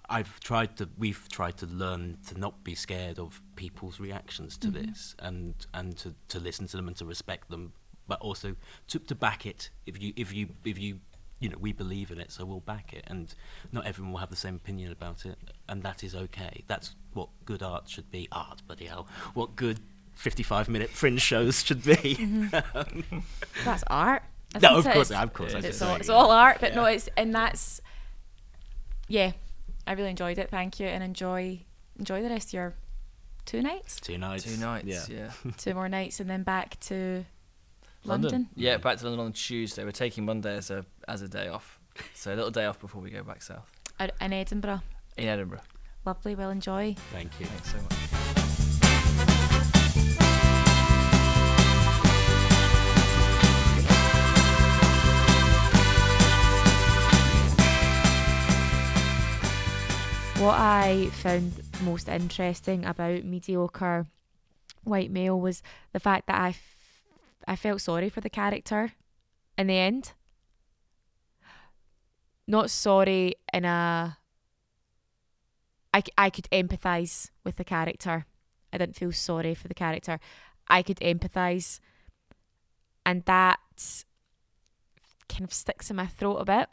I've 0.10 0.40
tried 0.40 0.78
to. 0.78 0.88
We've 0.98 1.28
tried 1.28 1.58
to 1.58 1.66
learn 1.66 2.18
to 2.28 2.40
not 2.40 2.64
be 2.64 2.74
scared 2.74 3.20
of 3.20 3.42
people's 3.58 4.00
reactions 4.00 4.58
to 4.60 4.70
mm-hmm. 4.70 4.86
this, 4.86 5.14
and 5.20 5.54
and 5.74 5.98
to, 5.98 6.16
to 6.30 6.40
listen 6.40 6.68
to 6.68 6.78
them 6.78 6.88
and 6.88 6.96
to 6.96 7.06
respect 7.06 7.50
them, 7.50 7.74
but 8.08 8.22
also 8.22 8.56
to, 8.88 9.00
to 9.00 9.14
back 9.14 9.46
it. 9.46 9.72
If 9.86 10.02
you 10.02 10.14
if 10.16 10.34
you 10.34 10.48
if 10.64 10.80
you 10.80 11.02
you 11.44 11.50
know 11.50 11.58
we 11.60 11.74
believe 11.74 12.10
in 12.10 12.20
it, 12.20 12.32
so 12.32 12.46
we'll 12.46 12.62
back 12.62 12.94
it. 12.94 13.04
And 13.08 13.34
not 13.72 13.86
everyone 13.86 14.14
will 14.14 14.20
have 14.20 14.30
the 14.30 14.36
same 14.36 14.56
opinion 14.56 14.92
about 14.92 15.26
it, 15.26 15.38
and 15.68 15.84
that 15.84 16.04
is 16.04 16.16
okay. 16.16 16.64
That's 16.68 16.96
what 17.14 17.28
good 17.46 17.62
art 17.62 17.90
should 17.90 18.10
be. 18.10 18.28
Art, 18.32 18.62
bloody 18.66 18.86
hell! 18.86 19.08
What 19.34 19.56
good 19.58 19.80
fifty-five 20.14 20.70
minute 20.70 20.90
fringe 20.90 21.22
shows 21.22 21.64
should 21.64 21.84
be. 21.84 21.94
Mm-hmm. 22.24 23.20
That's 23.66 23.84
art. 23.88 24.24
No, 24.62 24.78
of 24.78 24.84
course, 24.86 25.10
It's- 25.12 25.24
of 25.24 25.34
course. 25.34 25.54
I 25.56 25.60
It's 25.60 25.82
all, 25.82 25.96
it's 25.96 26.10
all 26.10 26.32
art, 26.32 26.58
but 26.62 26.76
no, 26.76 26.86
it's 26.86 27.10
and 27.18 27.34
that's 27.34 27.82
yeah. 29.08 29.32
I 29.86 29.94
really 29.94 30.12
enjoyed 30.12 30.38
it. 30.38 30.50
Thank 30.50 30.80
you, 30.80 30.88
and 30.88 31.04
enjoy 31.04 31.60
enjoy 32.00 32.22
the 32.22 32.30
rest 32.30 32.50
of 32.50 32.54
your 32.54 32.74
two 33.46 33.62
nights, 33.62 34.00
Two 34.00 34.18
nights. 34.18 34.44
Two 34.46 34.58
nights. 34.58 34.86
Yeah. 35.10 35.32
Yeah. 35.44 35.52
two 35.58 35.74
more 35.74 35.90
nights, 35.90 36.20
and 36.20 36.30
then 36.30 36.44
back 36.44 36.80
to 36.82 37.26
London. 38.06 38.50
Yeah, 38.56 38.78
back 38.78 38.98
to 38.98 39.06
London 39.06 39.26
on 39.26 39.34
Tuesday. 39.34 39.84
We're 39.84 39.92
taking 39.92 40.26
Monday 40.26 40.58
as 40.58 40.70
a 40.70 40.86
as 41.08 41.22
a 41.22 41.28
day 41.28 41.48
off. 41.48 41.80
So 42.14 42.34
a 42.34 42.36
little 42.36 42.52
day 42.52 42.66
off 42.66 42.80
before 42.80 43.02
we 43.02 43.10
go 43.10 43.24
back 43.24 43.42
south. 43.42 43.72
In 44.20 44.34
Edinburgh. 44.34 44.82
In 45.18 45.28
Edinburgh. 45.28 45.62
Lovely. 46.06 46.36
Well, 46.36 46.50
enjoy. 46.50 46.96
Thank 47.12 47.40
you. 47.40 47.46
Thanks 47.46 47.72
so 47.72 47.78
much. 47.78 49.04
What 60.40 60.60
I 60.60 61.08
found 61.14 61.54
most 61.84 62.10
interesting 62.10 62.84
about 62.84 63.24
mediocre 63.24 64.08
white 64.84 65.10
male 65.10 65.40
was 65.40 65.64
the 65.94 66.02
fact 66.02 66.28
that 66.28 66.36
I, 66.42 66.50
f- 66.50 66.73
I 67.48 67.56
felt 67.56 67.82
sorry 67.82 68.10
for 68.10 68.22
the 68.22 68.30
character 68.30 68.94
in 69.58 69.68
the 69.68 69.78
end. 69.78 70.14
Not 72.48 72.70
sorry 72.70 73.36
in 73.54 73.66
a. 73.66 74.18
I, 75.94 76.04
I 76.18 76.30
could 76.30 76.50
empathise 76.52 77.30
with 77.44 77.58
the 77.58 77.64
character. 77.64 78.26
I 78.72 78.78
didn't 78.78 78.96
feel 78.96 79.12
sorry 79.12 79.54
for 79.54 79.68
the 79.68 79.74
character. 79.74 80.20
I 80.68 80.82
could 80.82 80.98
empathise. 80.98 81.80
And 83.06 83.24
that 83.26 83.60
kind 85.30 85.44
of 85.44 85.54
sticks 85.54 85.90
in 85.90 85.96
my 85.96 86.08
throat 86.08 86.38
a 86.38 86.46
bit 86.46 86.70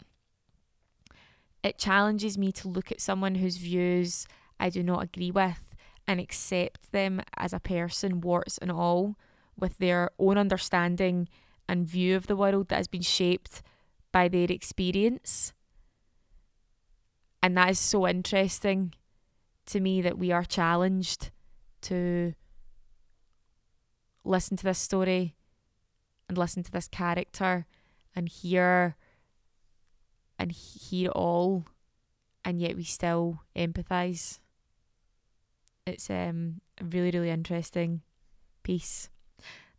it 1.63 1.79
challenges 1.79 2.39
me 2.39 2.53
to 2.53 2.69
look 2.69 2.91
at 2.91 3.01
someone 3.01 3.37
whose 3.37 3.59
views 3.59 4.27
I 4.59 4.71
do 4.71 4.83
not 4.83 5.03
agree 5.03 5.31
with 5.31 5.75
and 6.07 6.21
accept 6.21 6.93
them 6.93 7.21
as 7.37 7.53
a 7.53 7.61
person, 7.61 8.21
warts 8.21 8.59
and 8.59 8.71
all, 8.71 9.17
with 9.59 9.79
their 9.79 10.11
own 10.19 10.39
understanding 10.39 11.29
and 11.69 11.87
view 11.87 12.17
of 12.17 12.27
the 12.27 12.37
world 12.37 12.69
that 12.69 12.77
has 12.77 12.89
been 12.89 13.03
shaped 13.03 13.63
by 14.13 14.29
their 14.29 14.51
experience. 14.51 15.53
And 17.43 17.57
that 17.57 17.71
is 17.71 17.79
so 17.79 18.07
interesting 18.07 18.95
to 19.67 19.81
me 19.81 20.03
that 20.03 20.19
we 20.19 20.33
are 20.33 20.45
challenged 20.45 21.31
to 21.83 22.35
listen 24.25 24.57
to 24.57 24.65
this 24.65 24.79
story 24.79 25.37
and 26.29 26.37
listen 26.37 26.63
to 26.63 26.71
this 26.71 26.89
character 26.89 27.67
and 28.15 28.29
hear 28.29 28.97
and 30.39 30.53
hear 30.53 31.11
all 31.11 31.67
and 32.45 32.61
yet 32.61 32.77
we 32.77 32.85
still 32.85 33.43
empathize 33.57 34.39
it's 35.87 36.11
um 36.11 36.61
a 36.81 36.85
really 36.85 37.11
really 37.11 37.31
interesting 37.31 38.03
piece 38.63 39.09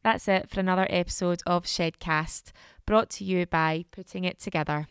that's 0.04 0.28
it 0.28 0.50
for 0.50 0.60
another 0.60 0.88
episode 0.90 1.42
of 1.46 1.64
shedcast 1.64 2.52
brought 2.86 3.10
to 3.12 3.24
you 3.24 3.46
by 3.46 3.86
putting 3.92 4.24
it 4.24 4.40
together. 4.40 4.88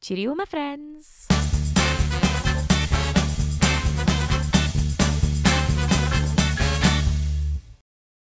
Cheerio 0.00 0.34
my 0.34 0.44
friends 0.44 1.28